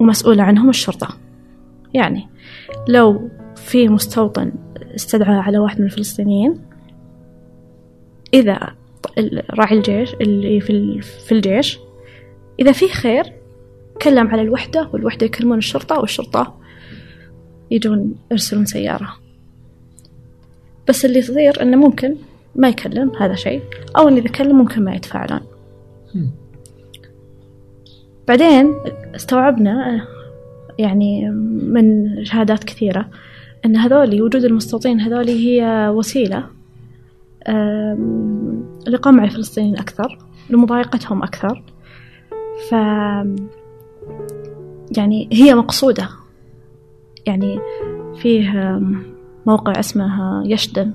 [0.00, 1.08] ومسؤولة عنهم الشرطة.
[1.94, 2.28] يعني
[2.88, 4.52] لو في مستوطن
[4.94, 6.60] استدعى على واحد من الفلسطينيين
[8.34, 8.74] إذا
[9.50, 10.60] راعي الجيش اللي
[11.00, 11.78] في الجيش.
[12.60, 13.32] إذا في خير
[14.02, 16.54] كلم على الوحدة والوحدة يكلمون الشرطة والشرطة
[17.70, 19.08] يجون يرسلون سيارة.
[20.88, 22.16] بس اللي يصير إنه ممكن
[22.56, 23.62] ما يكلم هذا شيء
[23.96, 25.40] أو إن إذا كلم ممكن ما يتفاعلون.
[28.28, 28.74] بعدين
[29.16, 30.06] استوعبنا
[30.78, 31.30] يعني
[31.62, 33.08] من شهادات كثيرة
[33.64, 36.46] أن هذولي وجود المستوطنين هذولي هي وسيلة.
[38.86, 40.18] لقمع الفلسطينيين أكثر
[40.50, 41.62] لمضايقتهم أكثر.
[42.70, 42.72] ف
[44.96, 46.08] يعني هي مقصودة.
[47.26, 47.58] يعني
[48.16, 48.80] فيه
[49.46, 50.92] موقع اسمه يشدن.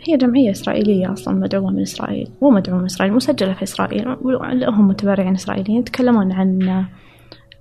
[0.00, 2.28] هي جمعية إسرائيلية أصلا مدعومة من إسرائيل.
[2.42, 4.16] مو مدعومة من إسرائيل مسجلة في إسرائيل.
[4.60, 6.84] لهم متبرعين إسرائيليين يتكلمون عن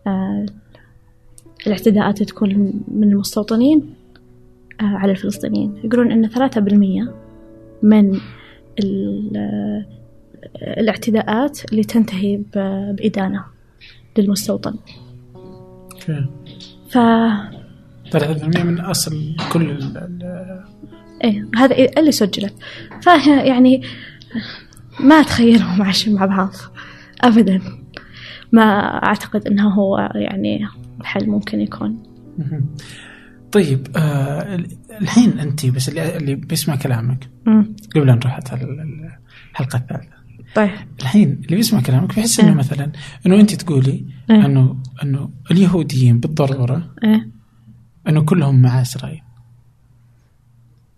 [0.08, 0.46] آه،
[1.68, 3.94] الاعتداءات تكون من المستوطنين.
[4.82, 5.76] على الفلسطينيين.
[5.84, 7.14] يقولون أن ثلاثة بالمية
[7.84, 8.20] من
[10.62, 12.42] الاعتداءات اللي تنتهي
[12.94, 13.46] بإدانة
[14.18, 14.76] للمستوطن.
[16.90, 16.98] ف
[18.12, 20.64] 3% من أصل كل ال
[21.24, 22.54] إيه هذا اللي سجلت
[23.02, 23.82] فيعني
[25.00, 26.52] ما أتخيلهم عايشين مع بعض
[27.22, 27.62] أبدا.
[28.52, 28.64] ما
[29.06, 30.68] أعتقد أنه هو يعني
[31.02, 32.04] الحل ممكن يكون.
[33.52, 34.60] طيب آه
[35.02, 37.30] الحين أنت بس اللي, اللي بيسمع كلامك.
[37.96, 38.40] قبل أن نروح
[39.52, 40.18] الحلقة الثالثة.
[40.56, 40.72] طيب.
[41.02, 42.56] الحين اللي بيسمع كلامك بيحس إنه إيه.
[42.56, 42.92] مثلا
[43.26, 47.28] إنه أنت تقولي إيه؟ انه إنه اليهوديين بالضرورة إيه؟
[48.08, 49.22] إنه كلهم مع إسرائيل.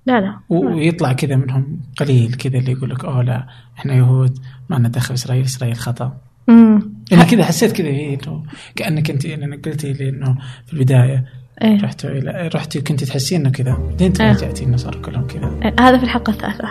[0.06, 0.40] لا لا.
[0.50, 3.48] ويطلع كذا منهم قليل كذا اللي يقول لك أوه لا
[3.78, 4.40] إحنا يهود
[4.70, 6.18] ما لنا دخل إسرائيل إسرائيل خطأ.
[6.50, 8.44] امم أنا كذا حسيت كذا إنه
[8.76, 11.26] كأنك أنت انك قلتي لي إنه في البداية
[11.62, 15.76] إيه؟ رحتوا إلى رحتي كنت تحسين انه كذا؟ بعدين تراجعتي انه صاروا كلهم كذا؟ إيه؟
[15.80, 16.70] هذا في الحلقة الثالثة.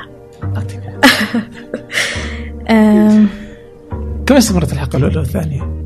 [4.26, 5.78] كم استمرت الحلقة الأولى والثانية؟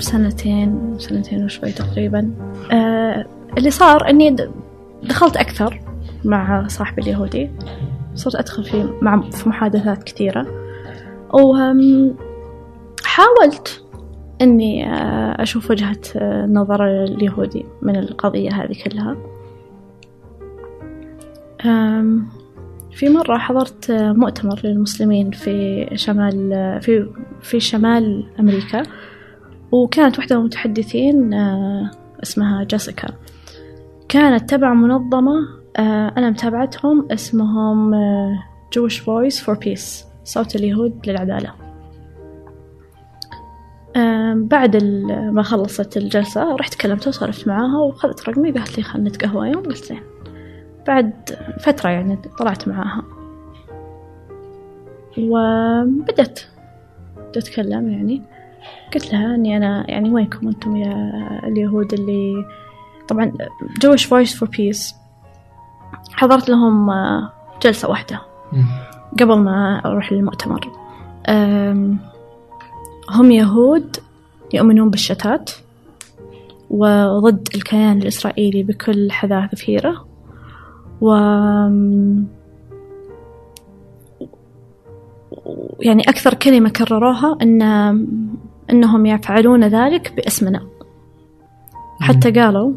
[0.00, 2.30] سنتين سنتين وشوي تقريبا.
[2.72, 3.26] أه
[3.58, 4.36] اللي صار إني
[5.02, 5.80] دخلت أكثر
[6.24, 7.50] مع صاحبي اليهودي.
[8.14, 10.46] صرت أدخل في مع في محادثات كثيرة.
[11.32, 12.24] وحاولت
[14.40, 19.16] إني آه، أشوف وجهة آه، نظر اليهودي من القضية هذه كلها.
[22.90, 27.06] في مرة حضرت مؤتمر للمسلمين في شمال في
[27.42, 28.82] في شمال أمريكا
[29.72, 31.90] وكانت واحدة من المتحدثين آه،
[32.22, 33.08] اسمها جيسيكا.
[34.08, 38.38] كانت تبع منظمة آه، أنا متابعتهم اسمهم آه،
[38.76, 41.69] Jewish Voice for Peace صوت اليهود للعدالة.
[44.34, 44.84] بعد
[45.32, 49.84] ما خلصت الجلسة رحت كلمتها وصرفت معاها وخذت رقمي قالت لي خلنا نتقهوى يوم قلت
[49.84, 50.02] زين.
[50.86, 51.12] بعد
[51.60, 53.02] فترة يعني طلعت معاها.
[55.18, 56.48] وبدت
[57.32, 58.22] تتكلم يعني.
[58.94, 61.12] قلت لها إني أنا يعني وينكم أنتم يا
[61.44, 62.44] اليهود اللي
[63.08, 63.32] طبعا
[63.82, 64.94] Jewish Voice for Peace
[66.12, 66.90] حضرت لهم
[67.62, 68.20] جلسة واحدة.
[69.20, 70.70] قبل ما أروح للمؤتمر.
[73.10, 73.96] هم يهود
[74.54, 75.50] يؤمنون بالشتات
[76.70, 80.06] وضد الكيان الإسرائيلي بكل حذافيره
[81.00, 81.14] و
[85.80, 87.62] يعني أكثر كلمة كرروها أن
[88.70, 90.66] أنهم يفعلون ذلك باسمنا.
[92.00, 92.72] حتى قالوا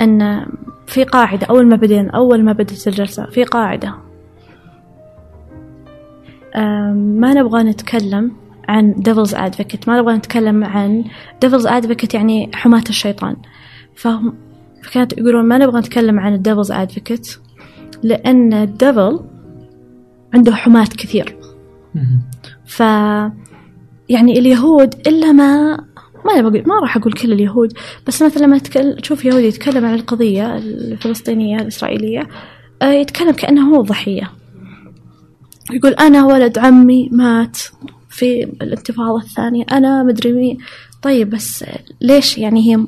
[0.00, 0.46] أن
[0.86, 3.94] في قاعدة أول ما بدينا أول ما بدت الجلسة في قاعدة
[6.94, 8.32] ما نبغى نتكلم
[8.68, 11.04] عن devil's advocate ما نبغى نتكلم عن
[11.44, 13.36] devil's advocate يعني حماة الشيطان.
[13.94, 14.34] فهم
[14.82, 17.38] فكانت يقولون ما نبغى نتكلم عن devil's advocate
[18.02, 19.20] لأن الديفل
[20.34, 21.36] عنده حماة كثير.
[22.66, 22.80] ف
[24.08, 25.78] يعني اليهود إلا ما
[26.24, 27.72] ما بقول ما راح أقول كل اليهود
[28.06, 28.58] بس مثلا لما
[29.02, 32.28] تشوف يهودي يتكلم عن القضية الفلسطينية الإسرائيلية
[32.82, 34.30] آه، يتكلم كأنه هو ضحية.
[35.72, 37.58] يقول أنا ولد عمي مات
[38.08, 39.64] في الانتفاضة الثانية.
[39.72, 40.58] أنا مدري مين.
[41.02, 41.64] طيب بس
[42.00, 42.86] ليش يعني هي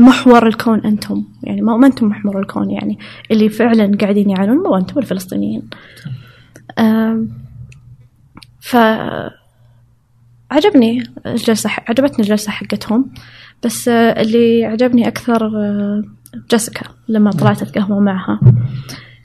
[0.00, 2.98] محور الكون أنتم؟ يعني ما أنتم محور الكون يعني
[3.30, 5.62] اللي فعلا قاعدين يعانون مو أنتم الفلسطينيين.
[8.60, 8.76] ف
[10.50, 13.10] عجبني الجلسة عجبتني الجلسة حقتهم.
[13.64, 16.02] بس اللي عجبني أكثر آه،
[16.50, 18.40] جيسيكا لما طلعت أتقهوى معها.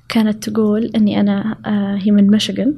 [0.09, 2.73] كانت تقول إني أنا آه، هي من ميشيغان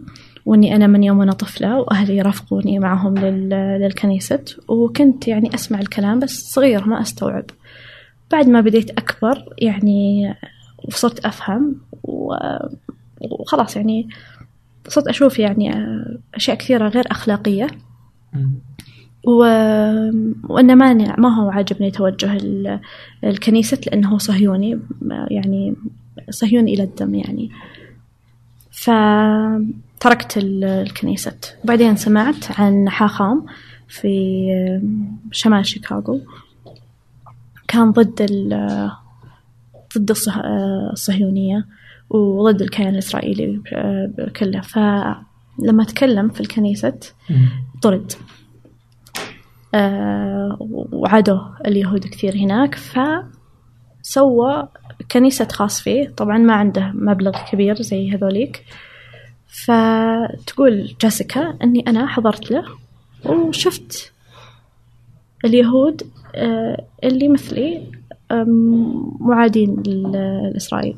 [0.46, 6.32] وإني أنا من يوم أنا طفلة وأهلي رافقوني معهم للكنيسة وكنت يعني أسمع الكلام بس
[6.32, 7.46] صغير ما أستوعب.
[8.32, 10.34] بعد ما بديت أكبر يعني
[10.88, 11.76] وصرت أفهم
[13.22, 14.10] وخلاص يعني
[14.88, 15.74] صرت أشوف يعني
[16.36, 17.68] أشياء كثيرة غير أخلاقية.
[19.28, 19.44] و...
[20.50, 22.38] وأنه ما ما هو عاجبني توجه
[23.24, 24.80] الكنيسة لأنه صهيوني
[25.32, 25.76] يعني
[26.30, 27.52] صهيوني إلى الدم يعني.
[28.72, 33.46] فتركت الكنيسة وبعدين سمعت عن حاخام
[33.88, 34.48] في
[35.32, 36.22] شمال شيكاغو.
[37.68, 38.22] كان ضد
[39.98, 40.12] ضد
[40.92, 41.66] الصهيونية
[42.10, 43.62] وضد الكيان الإسرائيلي
[44.36, 44.62] كله.
[44.62, 47.00] فلما تكلم في الكنيسة
[47.82, 48.12] طرد.
[49.74, 50.58] آه،
[50.92, 52.76] وعادوا اليهود كثير هناك.
[54.04, 54.68] فسوى
[55.12, 56.10] كنيسة خاص فيه.
[56.18, 58.66] طبعا ما عنده مبلغ كبير زي هذوليك.
[59.48, 62.66] فتقول جيسيكا أني أنا حضرت له
[63.26, 64.12] وشفت
[65.46, 66.04] اليهود
[66.36, 67.92] آه، اللي مثلي
[69.20, 70.98] معادين لإسرائيل.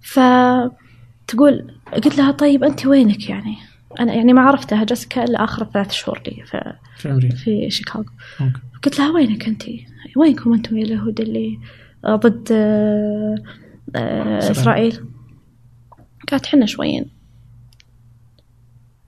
[0.00, 3.56] فتقول قلت لها طيب أنت وينك يعني؟
[4.00, 8.04] أنا يعني ما عرفتها جيسيكا إلا آخر ثلاث شهور لي في, في أمريكا في شيكاغو.
[8.82, 9.62] قلت لها وينك أنت؟
[10.16, 11.58] وينكم أنتم يا اليهود اللي
[12.06, 13.34] ضد آه،
[13.96, 15.04] آه، إسرائيل؟
[16.30, 17.06] قالت حنا شويين.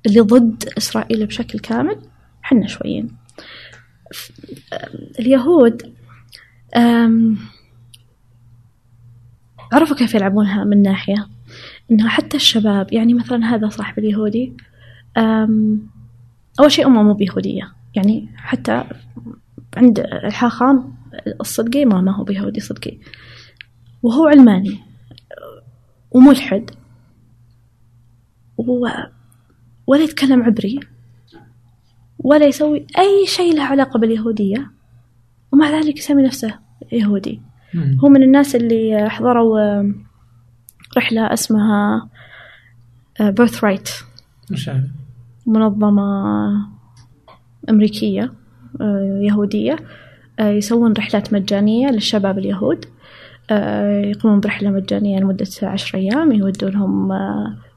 [0.06, 1.98] اللي ضد إسرائيل بشكل كامل
[2.42, 3.16] حنا شويين.
[5.18, 5.94] اليهود
[9.72, 11.28] عرفوا كيف يلعبونها من ناحية؟
[11.90, 14.52] إنه حتى الشباب يعني مثلا هذا صاحب اليهودي
[16.60, 17.72] أول شيء أمه مو بيهودية.
[17.94, 18.84] يعني حتى
[19.76, 20.96] عند الحاخام
[21.40, 22.98] الصدقي ما ما هو بيهودي صدقي.
[24.02, 24.80] وهو علماني
[26.10, 26.70] وملحد.
[29.86, 30.80] ولا يتكلم عبري
[32.18, 34.70] ولا يسوي أي شيء له علاقة باليهودية.
[35.52, 36.58] ومع ذلك يسمي نفسه
[36.92, 37.40] يهودي.
[37.74, 37.98] مم.
[38.04, 39.82] هو من الناس اللي حضروا
[40.96, 42.08] رحلة اسمها
[43.20, 43.88] بيرث رايت
[45.46, 46.76] منظمة
[47.70, 48.32] أمريكية
[48.80, 49.76] آه، يهودية
[50.40, 52.84] آه، يسوون رحلات مجانية للشباب اليهود
[53.50, 57.12] آه، يقومون برحلة مجانية لمدة عشر أيام يودونهم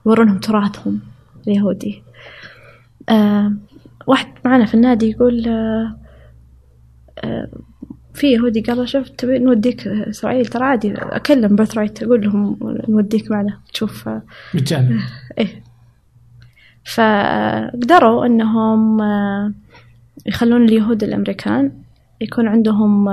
[0.06, 1.00] يورونهم تراثهم
[1.48, 2.04] اليهودي.
[4.08, 5.44] واحد معنا في النادي يقول
[8.14, 12.58] في يهودي قال شوف تبي نوديك إسرائيل ترى عادي أكلم بيرث رايت أقول لهم
[12.88, 14.10] نوديك معنا تشوف
[14.54, 15.00] مجانا.
[15.38, 15.69] إيه.
[16.94, 19.02] فقدروا إنهم
[20.26, 21.72] يخلون اليهود الأمريكان
[22.22, 23.06] يكون عندهم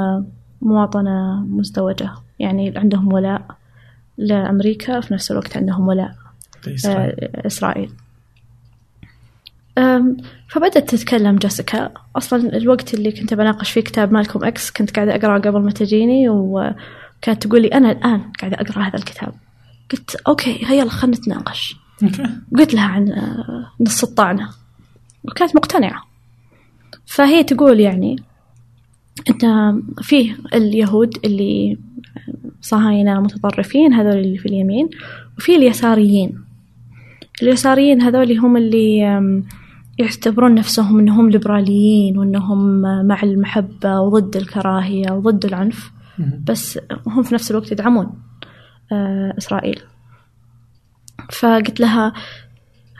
[0.62, 2.10] مواطنة مزدوجة.
[2.38, 3.46] يعني عندهم ولاء
[4.18, 6.14] لأمريكا في نفس الوقت عندهم ولاء
[6.66, 7.14] لإسرائيل.
[7.46, 7.90] إسرائيل.
[10.48, 11.90] فبدأت تتكلم جيسيكا.
[12.16, 16.28] أصلا الوقت اللي كنت بناقش فيه كتاب مالكم إكس كنت قاعدة أقرأ قبل ما تجيني
[16.28, 19.32] وكانت تقول لي أنا الآن قاعدة أقرأ هذا الكتاب.
[19.92, 21.85] قلت okay هيا خلنا نتناقش.
[22.58, 24.48] قلت لها عن آه، نص الطعنة.
[25.24, 26.02] وكانت مقتنعة.
[27.06, 28.16] فهي تقول يعني
[29.30, 31.78] أن فيه اليهود اللي
[32.60, 34.88] صهاينة متطرفين هذول اللي في اليمين
[35.38, 36.38] وفي اليساريين.
[37.42, 38.98] اليساريين هذول هم اللي
[39.98, 45.92] يعتبرون نفسهم أنهم ليبراليين وأنهم مع المحبة وضد الكراهية وضد العنف.
[46.44, 48.06] بس هم في نفس الوقت يدعمون
[48.92, 49.80] آه، إسرائيل.
[51.32, 52.12] فقلت لها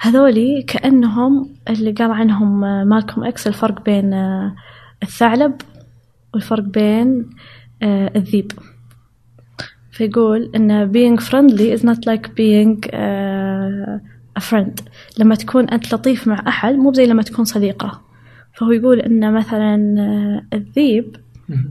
[0.00, 4.54] هذولي كأنهم اللي قال عنهم مالكم إكس الفرق بين آه،
[5.02, 5.54] الثعلب
[6.34, 7.30] والفرق بين
[7.82, 8.52] آه، الذيب.
[9.90, 12.90] فيقول إن being friendly is not like being
[14.38, 14.82] a friend.
[15.18, 18.00] لما تكون أنت لطيف مع أحد مو زي لما تكون صديقة.
[18.52, 19.76] فهو يقول إن مثلا
[20.52, 21.16] الذيب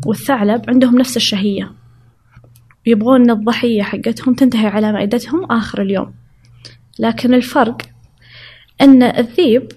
[0.06, 1.72] والثعلب عندهم نفس الشهية.
[2.86, 6.14] يبغون الضحية حقتهم تنتهي على مائدتهم آخر اليوم.
[7.00, 7.78] لكن الفرق
[8.82, 9.72] أن الذيب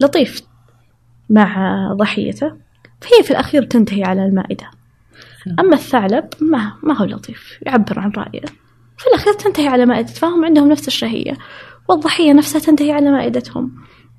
[0.00, 0.42] لطيف
[1.30, 2.52] مع ضحيته
[3.00, 4.70] فهي في الأخير تنتهي على المائدة.
[5.60, 8.44] أما الثعلب ما, ما هو لطيف يعبر عن رأيه.
[8.96, 11.32] في الأخير تنتهي على مائدته فهم عندهم نفس الشهية
[11.88, 13.72] والضحية نفسها تنتهي على مائدتهم.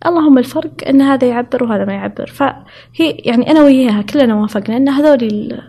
[0.06, 2.26] اللهم الفرق أن هذا يعبر وهذا ما يعبر.
[2.26, 5.62] فهي يعني أنا وياها كلنا وافقنا أن هذول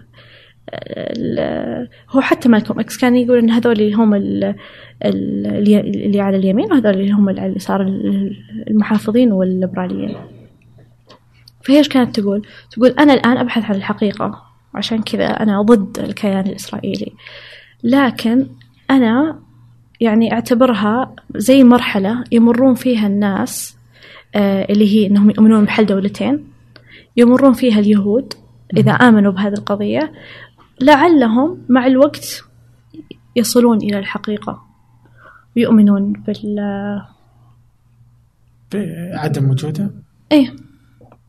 [2.10, 7.28] هو حتى مالكم إكس كان يقول إن هذول هم اللي على اليمين وهذول اللي هم
[7.28, 7.82] اللي على اليسار
[8.70, 10.16] المحافظين والليبراليين
[11.64, 14.42] فهي إيش كانت تقول؟ تقول أنا الآن أبحث عن الحقيقة
[14.74, 17.12] عشان كذا أنا ضد الكيان الإسرائيلي
[17.84, 18.46] لكن
[18.90, 19.38] أنا
[20.00, 23.76] يعني أعتبرها زي مرحلة يمرون فيها الناس
[24.34, 26.44] آه، اللي هي إنهم يؤمنون بحل دولتين
[27.16, 28.34] يمرون فيها اليهود
[28.76, 30.12] إذا آمنوا بهذه القضية
[30.80, 32.44] لعلهم مع الوقت
[33.36, 34.66] يصلون إلى الحقيقة.
[35.56, 36.56] ويؤمنون بال
[38.72, 39.90] بعدم وجوده؟
[40.32, 40.56] إيه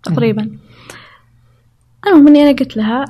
[0.04, 0.58] تقريبا.
[2.08, 3.06] المهم إني أنا قلت لها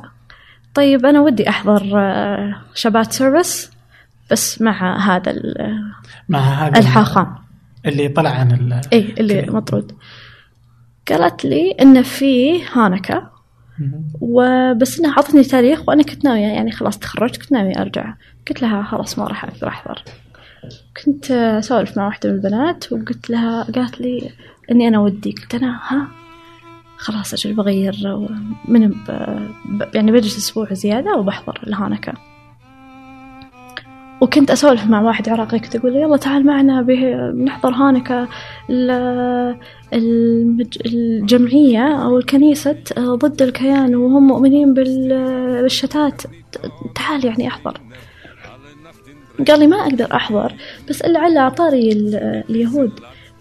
[0.74, 3.72] طيب أنا ودي أحضر آه، Shabbat service
[4.32, 5.36] بس مع هذا
[6.30, 7.36] مع هذا الحاخام.
[7.86, 9.92] اللي طلع عن ال اي اللي مطرود.
[11.08, 13.30] قالت لي انه في حانوكا
[14.22, 18.14] وبس انها اعطتني تاريخ وأنا كنت ناوية يعني خلاص تخرجت كنت ناوية أرجع.
[18.48, 20.04] قلت لها خلاص ما راح أقدر أحضر.
[21.06, 24.32] كنت أسولف مع واحدة من البنات وقلت لها قالت لي
[24.72, 25.32] إني أنا ودي.
[25.32, 26.08] قلت أنا ها؟
[26.98, 28.28] خلاص أجل بغير
[28.68, 29.00] من ب...
[29.94, 31.60] يعني بجلس أسبوع زيادة وبحضر.
[31.68, 32.14] الهانكا
[34.22, 38.28] وكنت أسولف مع واحد عراقي كنت أقول له يلا تعال معنا بنحضر هانكا
[40.86, 46.22] الجمعية أو الكنيسة ضد الكيان وهم مؤمنين بالشتات.
[46.96, 47.82] تعال يعني أحضر.
[49.48, 50.54] قال لي ما أقدر أحضر
[50.90, 51.92] بس إلا على أعطاري
[52.50, 52.92] اليهود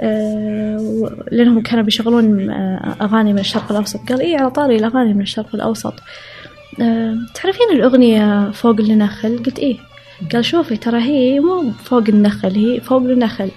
[0.01, 4.09] آه، لأنهم كانوا بيشغلون آه، أغاني من الشرق الأوسط.
[4.09, 5.95] قال إيه على طاري الأغاني من الشرق الأوسط.
[6.81, 9.77] آه، تعرفين الأغنية فوق النخل قلت إيه
[10.33, 13.51] قال شوفي ترى هي مو فوق النخل هي فوق النخل.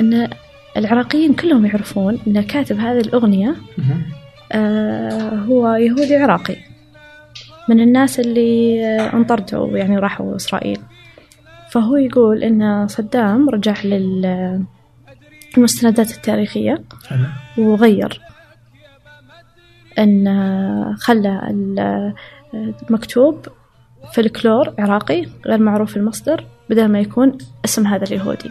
[0.00, 0.28] إن
[0.76, 3.54] العراقيين كلهم يعرفون إن كاتب هذه الأغنية
[4.52, 6.56] آه هو يهودي عراقي.
[7.68, 10.78] من الناس اللي انطردوا يعني راحوا إسرائيل.
[11.70, 13.74] فهو يقول إن صدام رجع
[15.54, 16.82] للمستندات التاريخية
[17.58, 18.20] وغير
[19.98, 21.40] إن خلى
[22.90, 23.46] المكتوب
[24.12, 28.50] فلكلور عراقي غير معروف المصدر بدل ما يكون اسم هذا اليهودي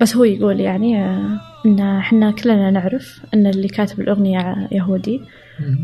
[0.00, 5.20] بس هو يقول يعني آه، إن إحنا كلنا نعرف إن اللي كاتب الأغنية يهودي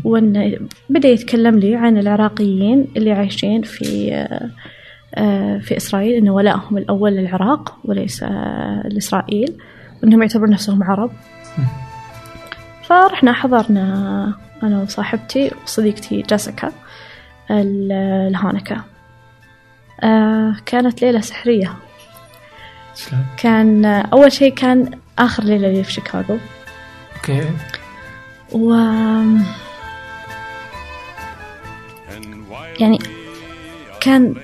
[0.03, 0.55] وإن
[0.89, 4.49] بدأ يتكلم لي عن العراقيين اللي عايشين في آه،
[5.15, 8.23] آه، في إسرائيل ان ولائهم الأول للعراق وليس
[8.85, 9.53] لإسرائيل
[10.03, 11.11] وإنهم يعتبرون نفسهم عرب.
[12.83, 14.33] فرحنا حضرنا
[14.63, 16.71] أنا وصاحبتي وصديقتي جاسكا
[17.51, 18.81] الهانكا
[20.03, 21.73] آه كانت ليلة سحرية.
[23.37, 26.37] كان أول شيء كان آخر ليلة لي في شيكاغو.
[27.15, 27.49] أوكي.
[28.51, 28.73] و
[32.79, 32.99] يعني
[34.01, 34.35] كان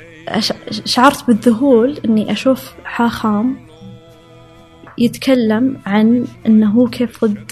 [0.85, 3.55] شعرت بالذهول إني أشوف حاخام
[4.97, 7.51] يتكلم عن إنه هو كيف ضد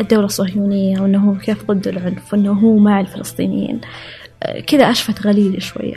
[0.00, 3.80] الدولة الصهيونية وإنه هو كيف ضد العنف وإنه هو مع الفلسطينيين.
[4.66, 5.96] كذا أشفت غليلي شوية.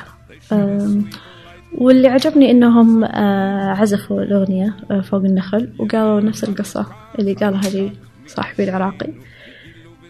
[1.77, 6.85] واللي عجبني إنهم آه، عزفوا الأغنية آه، فوق النخل وقالوا نفس القصة
[7.19, 7.91] اللي قالها لي
[8.27, 9.09] صاحبي العراقي.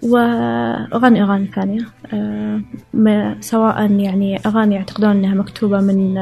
[0.03, 1.81] وأغاني أغاني ثانية
[2.13, 6.17] آه، سواء يعني أغاني يعتقدون أنها مكتوبة من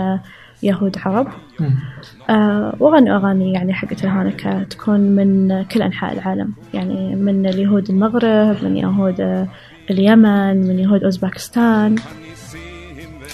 [0.64, 1.28] يهود عرب.
[2.80, 6.54] وأغاني أغاني يعني حقت الهانكا تكون من كل أنحاء العالم.
[6.74, 9.48] يعني من اليهود المغرب من يهود
[9.92, 11.96] اليمن من يهود أوزباكستان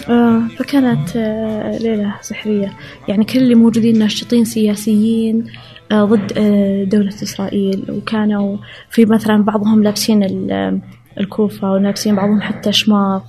[0.10, 2.74] آه فكانت آه ليلة سحرية.
[3.08, 5.46] يعني كل اللي موجودين ناشطين سياسيين
[5.92, 7.84] آه، ضد آه، دولة إسرائيل.
[7.90, 8.58] وكانوا
[8.90, 10.80] في مثلا بعضهم لابسين ال-
[11.20, 13.22] الكوفة ولابسين بعضهم حتى شماغ.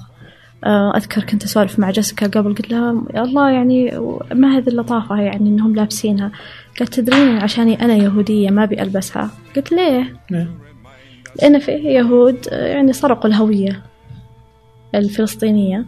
[0.64, 3.91] آه، أذكر كنت أسولف مع جيسيكا قبل قلت لها يا الله يعني
[4.35, 6.31] ما هذه اللطافة يعني إنهم لابسينها.
[6.79, 9.31] قالت تدرين عشاني أنا يهودية ما أبي ألبسها.
[9.57, 10.12] قلت ليه؟
[11.43, 13.82] لأن في يهود آه، يعني سرقوا الهوية
[14.95, 15.84] الفلسطينية.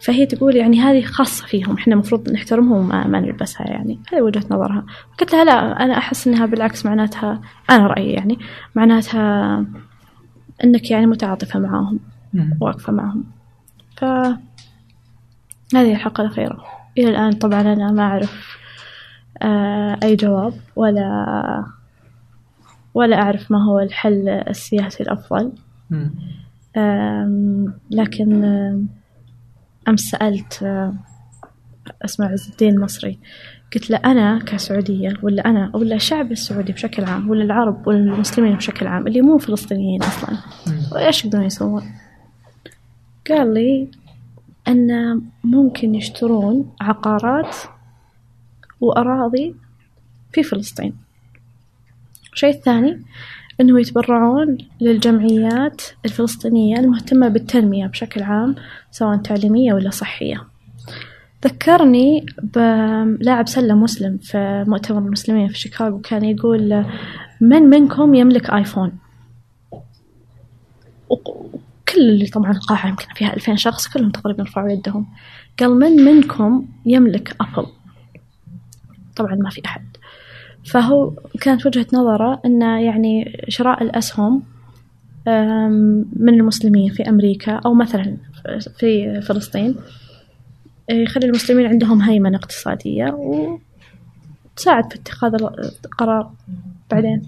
[0.00, 3.98] فهي تقول يعني هذه خاصة فيهم إحنا المفروض نحترمهم وما ما نلبسها يعني.
[4.12, 4.84] هذه وجهة نظرها.
[5.20, 7.40] قلت لها لا أنا أحس إنها بالعكس معناتها
[7.70, 8.38] أنا رأيي يعني
[8.74, 9.64] معناتها
[10.64, 12.00] إنك يعني متعاطفة معاهم.
[12.60, 13.24] واقفة معهم
[13.96, 14.04] ف
[15.74, 16.64] هذه الحلقة الأخيرة.
[16.98, 18.58] إلى الآن طبعا أنا ما أعرف
[19.42, 21.64] آه، أي جواب ولا
[22.94, 25.52] ولا أعرف ما هو الحل السياسي الأفضل.
[27.90, 28.44] لكن
[29.88, 30.62] أمس سألت
[32.04, 33.18] أسمع عز الدين المصري
[33.74, 38.56] قلت له أنا كسعودية ولا أنا ولا الشعب السعودي بشكل عام ولا العرب ولا المسلمين
[38.56, 40.38] بشكل عام اللي مو فلسطينيين أصلا.
[40.96, 41.82] إيش يقدرون يسوون؟
[43.30, 43.88] قال لي
[44.68, 47.56] أن ممكن يشترون عقارات
[48.80, 49.54] وأراضي
[50.32, 51.03] في فلسطين.
[52.34, 53.02] الشيء الثاني
[53.60, 58.54] أنه يتبرعون للجمعيات الفلسطينية المهتمة بالتنمية بشكل عام
[58.90, 60.46] سواء تعليمية ولا صحية.
[61.44, 66.84] ذكرني بلاعب سلة مسلم في مؤتمر المسلمين في شيكاغو كان يقول
[67.40, 68.92] من منكم يملك آيفون؟
[71.08, 75.06] وكل اللي طبعا القاعة يمكن فيها ألفين شخص كلهم تقريبا رفعوا يدهم.
[75.60, 77.66] قال من منكم يملك أبل؟
[79.16, 79.84] طبعا ما في أحد.
[80.64, 84.42] فهو كانت وجهة نظره أن يعني شراء الأسهم
[86.16, 88.16] من المسلمين في أمريكا أو مثلا
[88.78, 89.74] في فلسطين
[90.90, 93.04] يخلي المسلمين عندهم هيمنة اقتصادية
[94.54, 95.34] وتساعد في اتخاذ
[95.84, 96.30] القرار
[96.90, 97.22] بعدين؟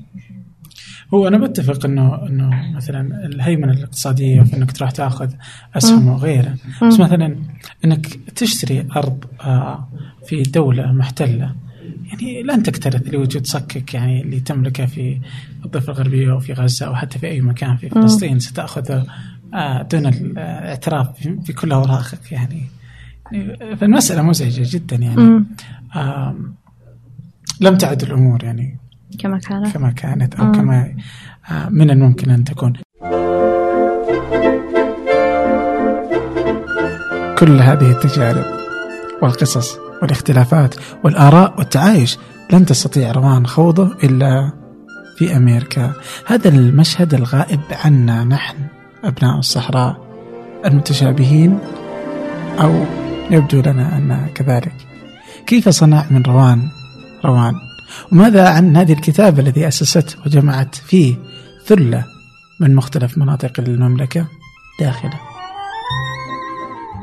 [1.15, 5.31] هو أنا بتفق انه إنه مثلا الهيمنة الاقتصادية في إنك تروح تأخذ
[5.77, 6.55] أسهم وغيره.
[6.83, 7.37] بس مثلا
[7.85, 8.07] إنك
[8.37, 9.89] تشتري أرض آه،
[10.27, 11.55] في دولة محتلة
[12.07, 15.21] يعني لن تكترث لوجود صكك يعني اللي تملكه في
[15.65, 18.39] الضفة الغربية أو في غزة أو حتى في أي مكان في فلسطين.
[18.39, 19.07] ستاخذه
[19.55, 21.09] آه، دون الاعتراف
[21.45, 22.63] في- كل أوراقك يعني.
[23.33, 25.45] يعني فالمسألة مزعجة جدا يعني.
[27.61, 28.77] لم تعد الأمور يعني
[29.19, 30.53] كما كان كما كانت مم.
[30.53, 30.95] كما
[31.51, 32.73] آه، من الممكن أن تكون.
[37.39, 38.45] كل هذه التجارب
[39.23, 42.19] والقصص والاختلافات والآراء والتعايش.
[42.53, 44.53] لن تستطيع روان خوضه إلا
[45.19, 45.93] في أمريكا.
[46.27, 48.57] هذا المشهد الغائب عنا نحن
[49.05, 49.97] أبناء الصحراء
[50.67, 51.59] المتشابهين
[52.61, 52.85] أو
[53.31, 54.75] يبدو لنا أن كذلك.
[55.47, 56.69] كيف صنع من روان؟
[57.25, 57.55] روان
[58.13, 61.15] وماذا عن هذه الكتابة الذي أسست وجمعت فيه
[61.65, 62.05] ثلة
[62.61, 64.27] من مختلف مناطق المملكة؟
[64.81, 65.21] داخلة.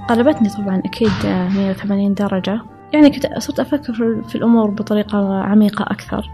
[0.09, 2.72] قلبتني طبعا أكيد 180 درجة.
[2.93, 3.93] يعني كنت صرت أفكر
[4.27, 6.25] في- الأمور بطريقة عميقة أكثر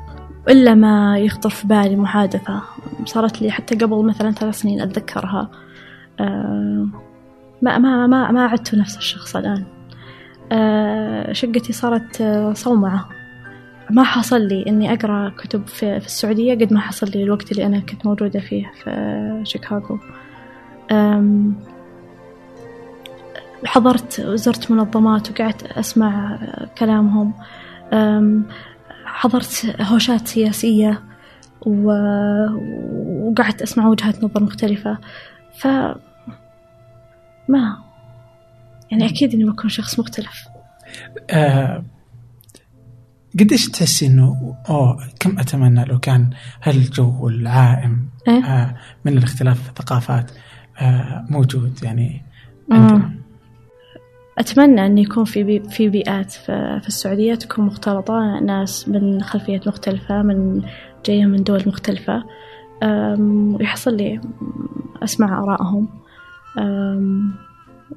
[0.50, 2.62] إلا ما يخطر في بالي محادثة
[3.06, 5.50] صارت لي حتى قبل مثلا ثلاث سنين أتذكرها.
[6.20, 6.88] آه،
[7.62, 9.64] ما ما ما ما عدت نفس الشخص الآن.
[10.52, 13.10] آه، شقتي صارت آه، صومعة.
[13.90, 17.66] ما حصل لي إني أقرأ كتب في, في السعودية قد ما حصل لي الوقت اللي
[17.66, 20.00] أنا كنت موجودة فيه في شيكاغو.
[23.66, 26.40] حضرت زرت منظمات وقعدت أسمع
[26.78, 27.34] كلامهم.
[27.94, 28.46] أم،
[29.06, 31.04] حضرت هوشات سياسية
[31.62, 34.98] وقعدت أسمع وجهات نظر مختلفة.
[35.58, 35.68] ف
[37.50, 37.78] ما
[38.92, 40.48] يعني أكيد إني بكون شخص مختلف.
[41.30, 41.84] آه
[43.40, 46.30] قديش تحسي إنه أوه كم أتمنى لو كان
[46.64, 50.32] هالجو العائم إيه؟ آه من الاختلاف في الثقافات
[50.80, 52.24] آه موجود يعني.
[52.72, 53.12] عندنا؟
[54.40, 60.22] أتمنى أن يكون في بي في بيئات في, السعودية تكون مختلطة ناس من خلفيات مختلفة
[60.22, 60.62] من
[61.06, 62.24] جاية من دول مختلفة.
[63.20, 64.22] ويحصل لي
[65.04, 65.88] أسمع آرائهم.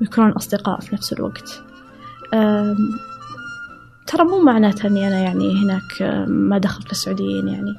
[0.01, 1.63] ويكونون أصدقاء في نفس الوقت.
[4.07, 7.75] ترى مو معناته أني أنا يعني هناك ما دخلت في السعوديين يعني.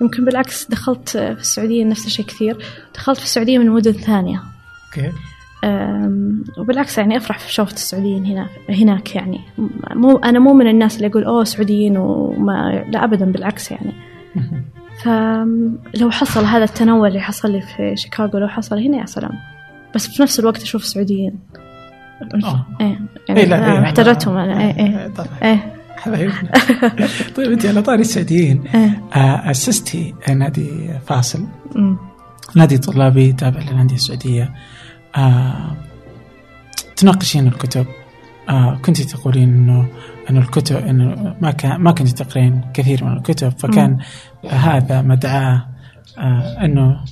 [0.00, 2.56] يمكن بالعكس دخلت في السعودية نفس الشيء كثير.
[2.94, 4.42] دخلت في السعودية من مدن ثانية.
[4.98, 5.12] أم،
[6.58, 9.40] وبالعكس يعني أفرح في شوفة السعوديين هنا هناك يعني.
[9.94, 13.92] مو أنا مو من الناس اللي يقول أوه سعوديين وما لا ابدا بالعكس يعني.
[15.02, 19.32] فلو حصل هذا التنوع اللي حصل لي في شيكاغو لو حصل هنا يا سلام.
[19.94, 21.38] بس في نفس الوقت أشوف سعوديين
[22.44, 22.66] آه.
[22.80, 22.98] إيه إيه
[23.28, 24.60] يعني لا أنا إيه محتاجتهم أنا.
[24.60, 25.28] إيه إيه طبعا.
[25.42, 25.74] إيه.
[25.96, 26.50] حبايبنا
[27.36, 29.02] طيب انت على طاري السعوديين إيه.
[29.14, 31.46] آه، أسستي نادي فاصل.
[32.56, 34.54] نادي طلابي تابع للأندية السعودية.
[35.16, 35.76] آه،
[36.96, 37.86] تناقشين الكتب
[38.48, 39.88] آه، كنت تقولين انه
[40.30, 43.98] إنه الكتب إنه ما كان ما كنت تقرين كثير من الكتب فكان
[44.50, 45.66] هذا مدعاة
[46.18, 47.04] آه، إنه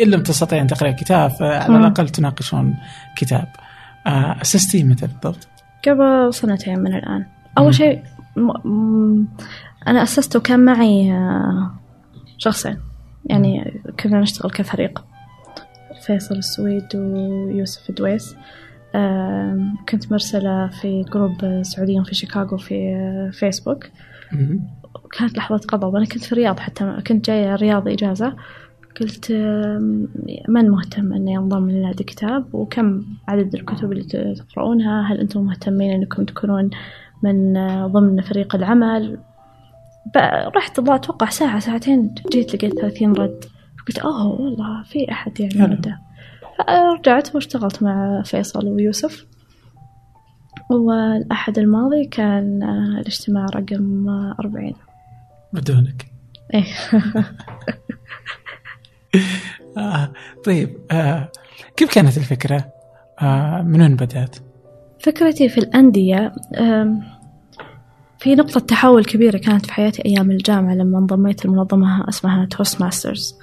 [0.00, 1.80] إن لم تستطيع أن تقرا كتاب فعلى مم.
[1.80, 2.74] الأقل تناقشون
[3.16, 3.48] كتاب
[4.06, 5.48] آه، أسستي متى بالضبط؟
[5.88, 7.26] قبل سنتين من الآن مم.
[7.58, 8.02] أول شيء
[8.36, 9.28] م- م-
[9.88, 11.70] أنا أسست وكان معي آه،
[12.38, 12.76] شخصين
[13.26, 15.04] يعني كنا نشتغل كفريق
[16.06, 18.36] فيصل السويد ويوسف الدويس
[18.94, 23.84] آم، كنت مرسلة في group سعوديين في شيكاغو في آه، فيسبوك.
[25.18, 28.36] كانت لحظة غضب أنا كنت في الرياض حتى كنت جاية الرياض إجازة.
[29.00, 29.32] قلت
[30.48, 36.24] من مهتم أني أنضم لنادي كتاب وكم عدد الكتب اللي تقرؤونها؟ هل أنتم مهتمين أنكم
[36.24, 36.70] تكونون
[37.22, 39.18] من آه، ضمن فريق العمل؟
[40.56, 43.44] رحت الله أتوقع ساعة ساعتين جيت لقيت 30 رد.
[43.90, 45.64] قلت أوه والله في أحد يعني.
[45.64, 45.98] رده
[46.98, 49.26] رجعت واشتغلت مع فيصل ويوسف
[50.70, 54.08] والأحد الماضي كان آه، الاجتماع رقم
[54.40, 54.74] 40
[55.52, 56.06] بدونك
[56.54, 56.64] إيه
[59.76, 60.12] آه
[60.44, 61.32] طيب آه
[61.76, 62.72] كيف كانت الفكرة؟
[63.22, 64.36] آه من وين بدأت؟
[65.00, 66.32] فكرتي في الأندية
[68.18, 73.38] في نقطة تحول كبيرة كانت في حياتي أيام الجامعة لما انضميت لمنظمة اسمها Toastmasters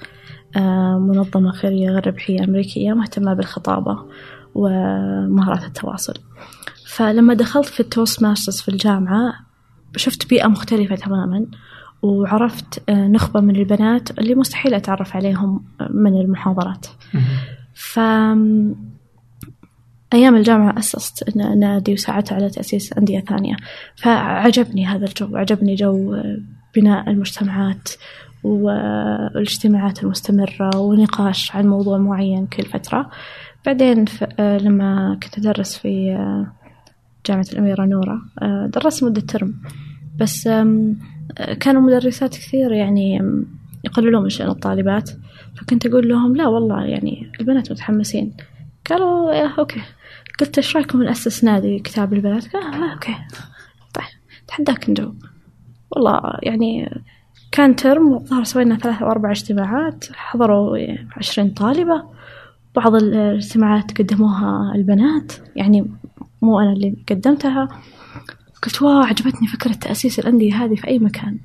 [0.98, 3.98] منظمة خيرية غير ربحية أمريكية مهتمة بالخطابة
[4.54, 6.14] ومهارات التواصل.
[6.86, 9.34] فلما دخلت في ال Toastmasters في الجامعة
[9.96, 11.46] شفت بيئة مختلفة تماما
[12.02, 16.86] وعرفت آه، نخبة من البنات اللي مستحيل أتعرف عليهم من المحاضرات.
[17.74, 17.98] ف
[20.12, 23.56] أيام الجامعة أسست نادي وساعدت على تأسيس أندية ثانية.
[23.96, 26.22] فعجبني هذا الجو عجبني جو
[26.76, 27.88] بناء المجتمعات
[28.44, 33.10] والاجتماعات المستمرة ونقاش عن موضوع معين كل فترة.
[33.66, 36.06] بعدين ف- لما كنت أدرس في
[37.26, 38.22] جامعة الأميرة نورة
[38.68, 39.54] درست مدة ترم.
[40.20, 40.48] بس
[41.60, 43.20] كانوا مدرسات كثير يعني
[43.84, 45.10] يقللون من شأن الطالبات.
[45.56, 48.36] فكنت أقول لهم لا والله يعني البنات متحمسين.
[48.90, 49.80] قالوا yeah okay.
[50.40, 53.14] قلت إيش رأيكم نأسس نادي كتاب البنات؟ قال آه okay.
[53.94, 54.04] طيب
[54.48, 55.22] تحداك نجاوب.
[55.90, 56.90] والله يعني
[57.52, 60.78] كان ترم والظاهر سوينا ثلاثة أو أربع اجتماعات حضروا
[61.16, 62.02] عشرين طالبة.
[62.76, 65.90] بعض الاجتماعات قدموها البنات يعني
[66.42, 67.68] مو أنا اللي قدمتها.
[68.62, 71.38] قلت wow عجبتني فكرة تأسيس الأندية هذه في أي مكان.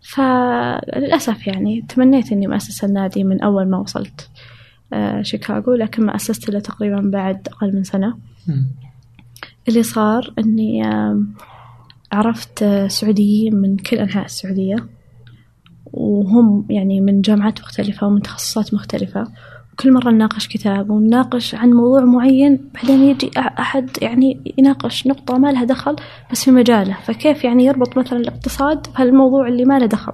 [0.00, 4.30] فللأسف يعني تمنيت إني مؤسسة النادي من أول ما وصلت
[4.92, 8.18] آه، شيكاغو لكن ما أسست إلا تقريبا بعد أقل من سنة.
[9.68, 10.82] اللي صار إني
[12.12, 14.76] عرفت سعوديين من كل أنحاء السعودية.
[15.96, 19.24] وهم يعني من جامعات مختلفة ومن تخصصات مختلفة.
[19.72, 25.38] وكل مرة نناقش كتاب ونناقش عن موضوع معين بعدين يجي أح- أحد يعني يناقش نقطة
[25.38, 25.96] ما لها دخل
[26.32, 26.96] بس في مجاله.
[27.02, 30.12] فكيف يعني يربط مثلا الاقتصاد بهالموضوع اللي ما له دخل؟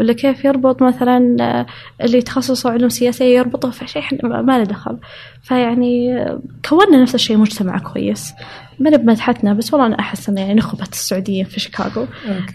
[0.00, 1.66] ولا كيف يربط مثلا آه،
[2.04, 4.98] اللي تخصصه علوم سياسية يربطه في شيء ما له دخل.
[5.42, 8.34] فيعني آه، كونا نفس الشيء مجتمع كويس.
[8.78, 12.06] ما بمدحتنا بس والله أنا أحس إن يعني نخبة السعوديين في شيكاغو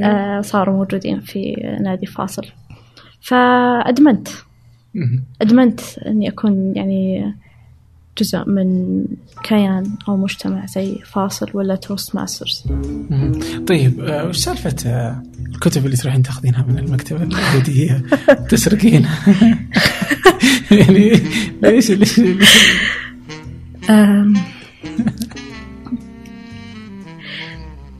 [0.02, 2.46] آه، صاروا موجودين في نادي فاصل.
[3.22, 4.28] فأدمنت.
[5.42, 7.34] أدمنت إني أكون يعني
[8.18, 9.04] جزء من
[9.44, 12.64] كيان أو مجتمع زي فاصل ولا Toastmasters.
[13.68, 15.24] طيب آه، وش سالفة آه،
[15.54, 18.04] الكتب اللي تروحين تاخذينها من المكتبة اليهودية
[18.50, 19.20] تسرقينها؟
[20.72, 21.10] يعني
[21.64, 22.50] ليش ليش ليش-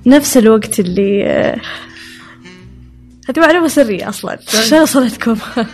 [0.06, 1.62] نفس الوقت اللي آه،
[3.30, 4.40] هذه معلومة سرية أصلا.
[4.60, 5.66] عشان وصلتكم؟ أم،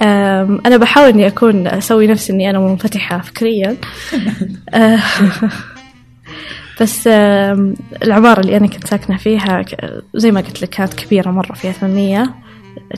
[0.00, 3.76] أنا بحاول إني أكون أسوي نفسي إني أنا منفتحة فكريا.
[4.74, 4.98] أه،
[6.80, 7.06] بس
[8.02, 9.64] العمارة اللي أنا كنت ساكنة فيها
[10.14, 12.34] زي ما قلت لك كانت كبيرة مرة فيها ثمانية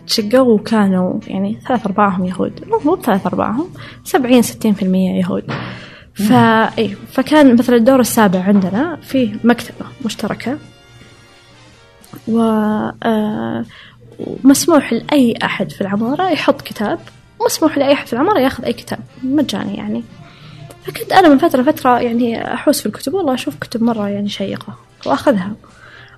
[0.06, 2.64] تشقوا وكانوا يعني ثلاث أرباعهم يهود.
[2.66, 3.68] مو مو ثلاث أرباعهم
[4.04, 5.44] سبعين ستين في المية يهود.
[6.14, 6.70] فا
[7.12, 10.58] فكان مثلا الدور السابع عندنا فيه مكتبة مشتركة.
[12.28, 12.40] و
[13.02, 13.64] آه،
[14.26, 16.98] ومسموح لأي أحد في العمارة يحط كتاب.
[17.46, 18.98] مسموح لأي أحد في العمارة ياخذ أي كتاب.
[19.22, 20.02] مجاني يعني.
[20.84, 23.14] فكنت أنا من فترة فترة يعني أحوس في الكتب.
[23.14, 24.74] والله أشوف كتب مرة يعني شيقة
[25.06, 25.52] وأخذها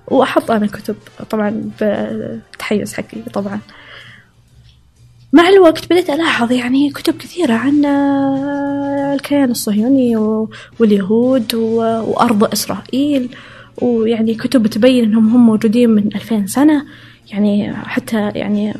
[0.07, 0.95] وأحط أنا كتب
[1.29, 3.59] طبعا بالتحيز حقي طبعا.
[5.33, 7.85] مع الوقت بديت ألاحظ يعني كتب كثيرة عن
[9.13, 10.15] الكيان الصهيوني
[10.79, 13.29] واليهود وأرض إسرائيل.
[13.81, 16.85] ويعني كتب تبين إنهم هم موجودين من 2000 سنة.
[17.31, 18.73] يعني حتى يعني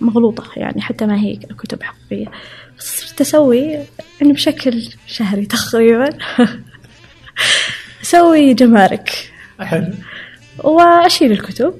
[0.00, 2.30] مغلوطة يعني حتى ما هي كتب حقيقية.
[2.78, 3.62] صرت أسوي
[4.20, 6.10] يعني بشكل شهري تقريبا.
[8.02, 9.32] أسوي جمارك.
[9.60, 9.86] حلو.
[10.64, 11.74] وأشيل الكتب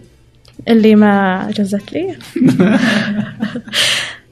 [0.68, 2.16] اللي ما جزت لي.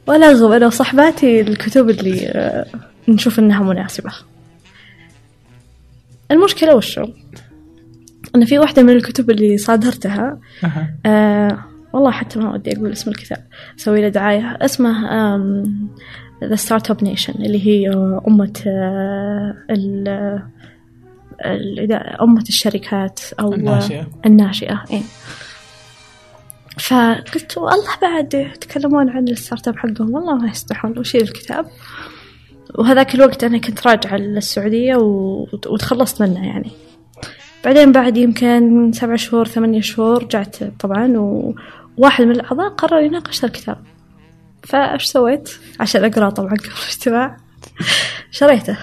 [0.07, 2.67] والأغب أنا وصحباتي الكتب اللي آه،
[3.09, 4.13] نشوف إنها مناسبة.
[6.31, 7.07] المشكلة وشو؟
[8.37, 10.39] أن في واحدة من الكتب اللي صادرتها.
[11.07, 11.59] آه
[11.93, 13.47] والله حتى ما ودي أقول اسم الكتاب.
[13.79, 14.59] أسوي له دعاية.
[14.61, 15.89] اسمه آم،
[16.43, 17.89] The Startup Nation اللي هي
[18.29, 20.09] أمة آه، ال
[21.45, 24.07] ال- أمة الشركات أو الناشئة.
[24.27, 25.03] الناشئة إيه.
[26.81, 31.67] فقلت والله بعد يتكلمون عن الستارت أب حقهم والله ما يستحون وشيل الكتاب.
[32.75, 36.71] وهذاك الوقت أنا كنت راجعة للسعودية و- وتخلصت منه يعني.
[37.65, 41.17] بعدين بعد يمكن سبع شهور ثمانية شهور رجعت طبعا
[41.97, 43.77] وواحد من الأعضاء قرر يناقش الكتاب.
[44.65, 45.51] فايش سويت؟
[45.81, 47.37] عشان أقرأ طبعا قبل الاجتماع.
[48.31, 48.77] شريته.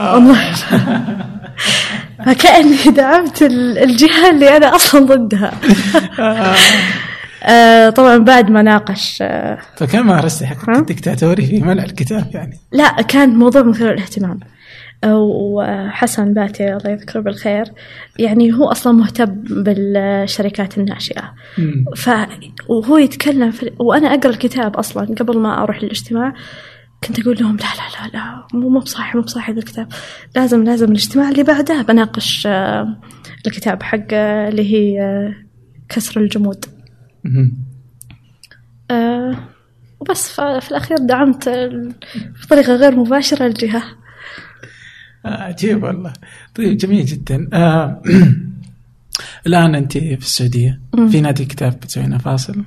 [0.00, 0.52] والله.
[2.26, 5.52] فكأني دعمت ال- الجهة اللي أنا أصلا ضدها.
[7.46, 12.58] آه، طبعا بعد ما ناقش آه، فكان مارستي حق؟ الدكتاتوري في منع الكتاب يعني.
[12.72, 14.40] لا كان موضوع مثير للاهتمام.
[15.12, 17.64] وحسن باتي الله يذكره بالخير
[18.18, 21.34] يعني هو أصلا مهتم بالشركات الناشئة.
[21.58, 21.84] مم.
[21.96, 22.10] ف
[22.68, 23.70] وهو يتكلم في...
[23.78, 26.34] وأنا أقرأ الكتاب أصلا قبل ما أروح للاجتماع
[27.08, 29.88] كنت أقول لهم لا لا لا لا مو مو بصاحي مو بصاحي الكتاب.
[30.36, 32.96] لازم لازم الاجتماع اللي بعده بناقش آه،
[33.46, 35.34] الكتاب حق آه، اللي هي آه،
[35.88, 36.64] كسر الجمود.
[40.00, 41.48] وبس في الأخير دعمت
[42.42, 43.78] بطريقة غير مباشرة الجهة.
[43.78, 44.03] آه،
[45.24, 46.12] عجيب والله.
[46.54, 47.48] طيب جميل جدا.
[47.52, 48.02] آه
[49.46, 50.80] الآن أنت في السعودية.
[50.94, 51.08] مم.
[51.08, 52.64] في نادي كتاب بتسوينا فاصل؟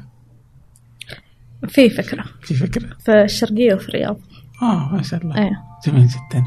[1.68, 2.26] في فكرة.
[2.42, 2.88] في فكرة.
[3.00, 4.18] في الشرقية وفي الرياض.
[4.62, 5.38] آه ما شاء الله.
[5.38, 5.64] إيه.
[5.88, 6.44] جميل جدا.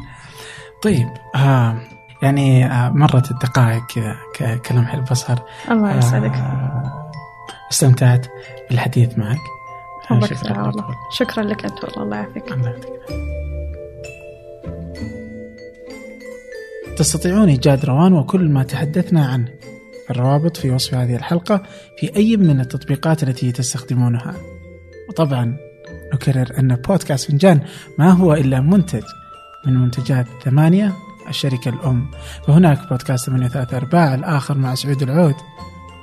[0.83, 1.81] طيب آه
[2.23, 3.83] يعني آه مرت الدقائق
[4.35, 5.37] كذا كلمح البصر
[5.71, 6.33] الله يسعدك.
[6.35, 7.11] آه
[7.71, 8.27] استمتعت
[8.69, 9.37] بالحديث معك.
[10.11, 10.57] آه، الله شكراً يسعدك.
[10.59, 10.65] لك.
[10.65, 12.51] والله شكرا لك أنت والله الله يعافيك.
[12.51, 13.50] الله يعطيك
[17.01, 19.47] تستطيعون إيجاد روان وكل ما تحدثنا عنه.
[20.09, 21.63] الروابط في وصف هذه الحلقة
[21.97, 24.35] في أي من التطبيقات التي تستخدمونها.
[25.09, 25.57] وطبعا
[26.13, 27.61] نكرر أن بودكاست فنجان
[27.97, 29.03] ما هو إلا منتج
[29.65, 30.93] من منتجات ثمانية
[31.29, 32.11] الشركة الأم.
[32.47, 35.35] فهناك بودكاست ثمانية ثلاثة أرباع الآخر مع سعود العود.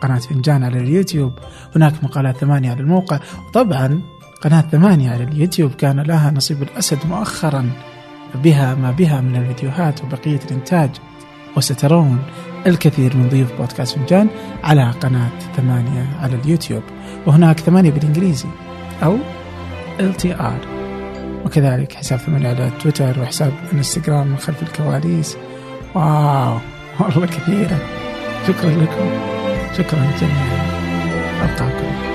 [0.00, 1.32] قناة فنجان على اليوتيوب.
[1.76, 3.20] هناك مقالات ثمانية على الموقع.
[3.48, 4.02] وطبعا
[4.42, 7.70] قناة ثمانية على اليوتيوب كان لها نصيب الأسد مؤخرا.
[8.34, 10.90] بها ما بها من الفيديوهات وبقية الإنتاج.
[11.56, 12.18] وسترون
[12.66, 14.28] الكثير من ضيوف بودكاست فنجان
[14.64, 16.82] على قناة ثمانية على اليوتيوب.
[17.26, 18.48] وهناك ثمانية بالإنجليزي
[19.02, 19.16] أو
[20.00, 20.66] LTR
[21.44, 25.36] وكذلك حساب ثمانية على تويتر وحساب إنستغرام من خلف الكواليس.
[25.94, 26.58] واو
[27.00, 27.78] والله كثيرة.
[28.48, 29.10] شكرا لكم.
[29.78, 30.68] شكرا جميعا.
[31.44, 32.07] ألقاكم.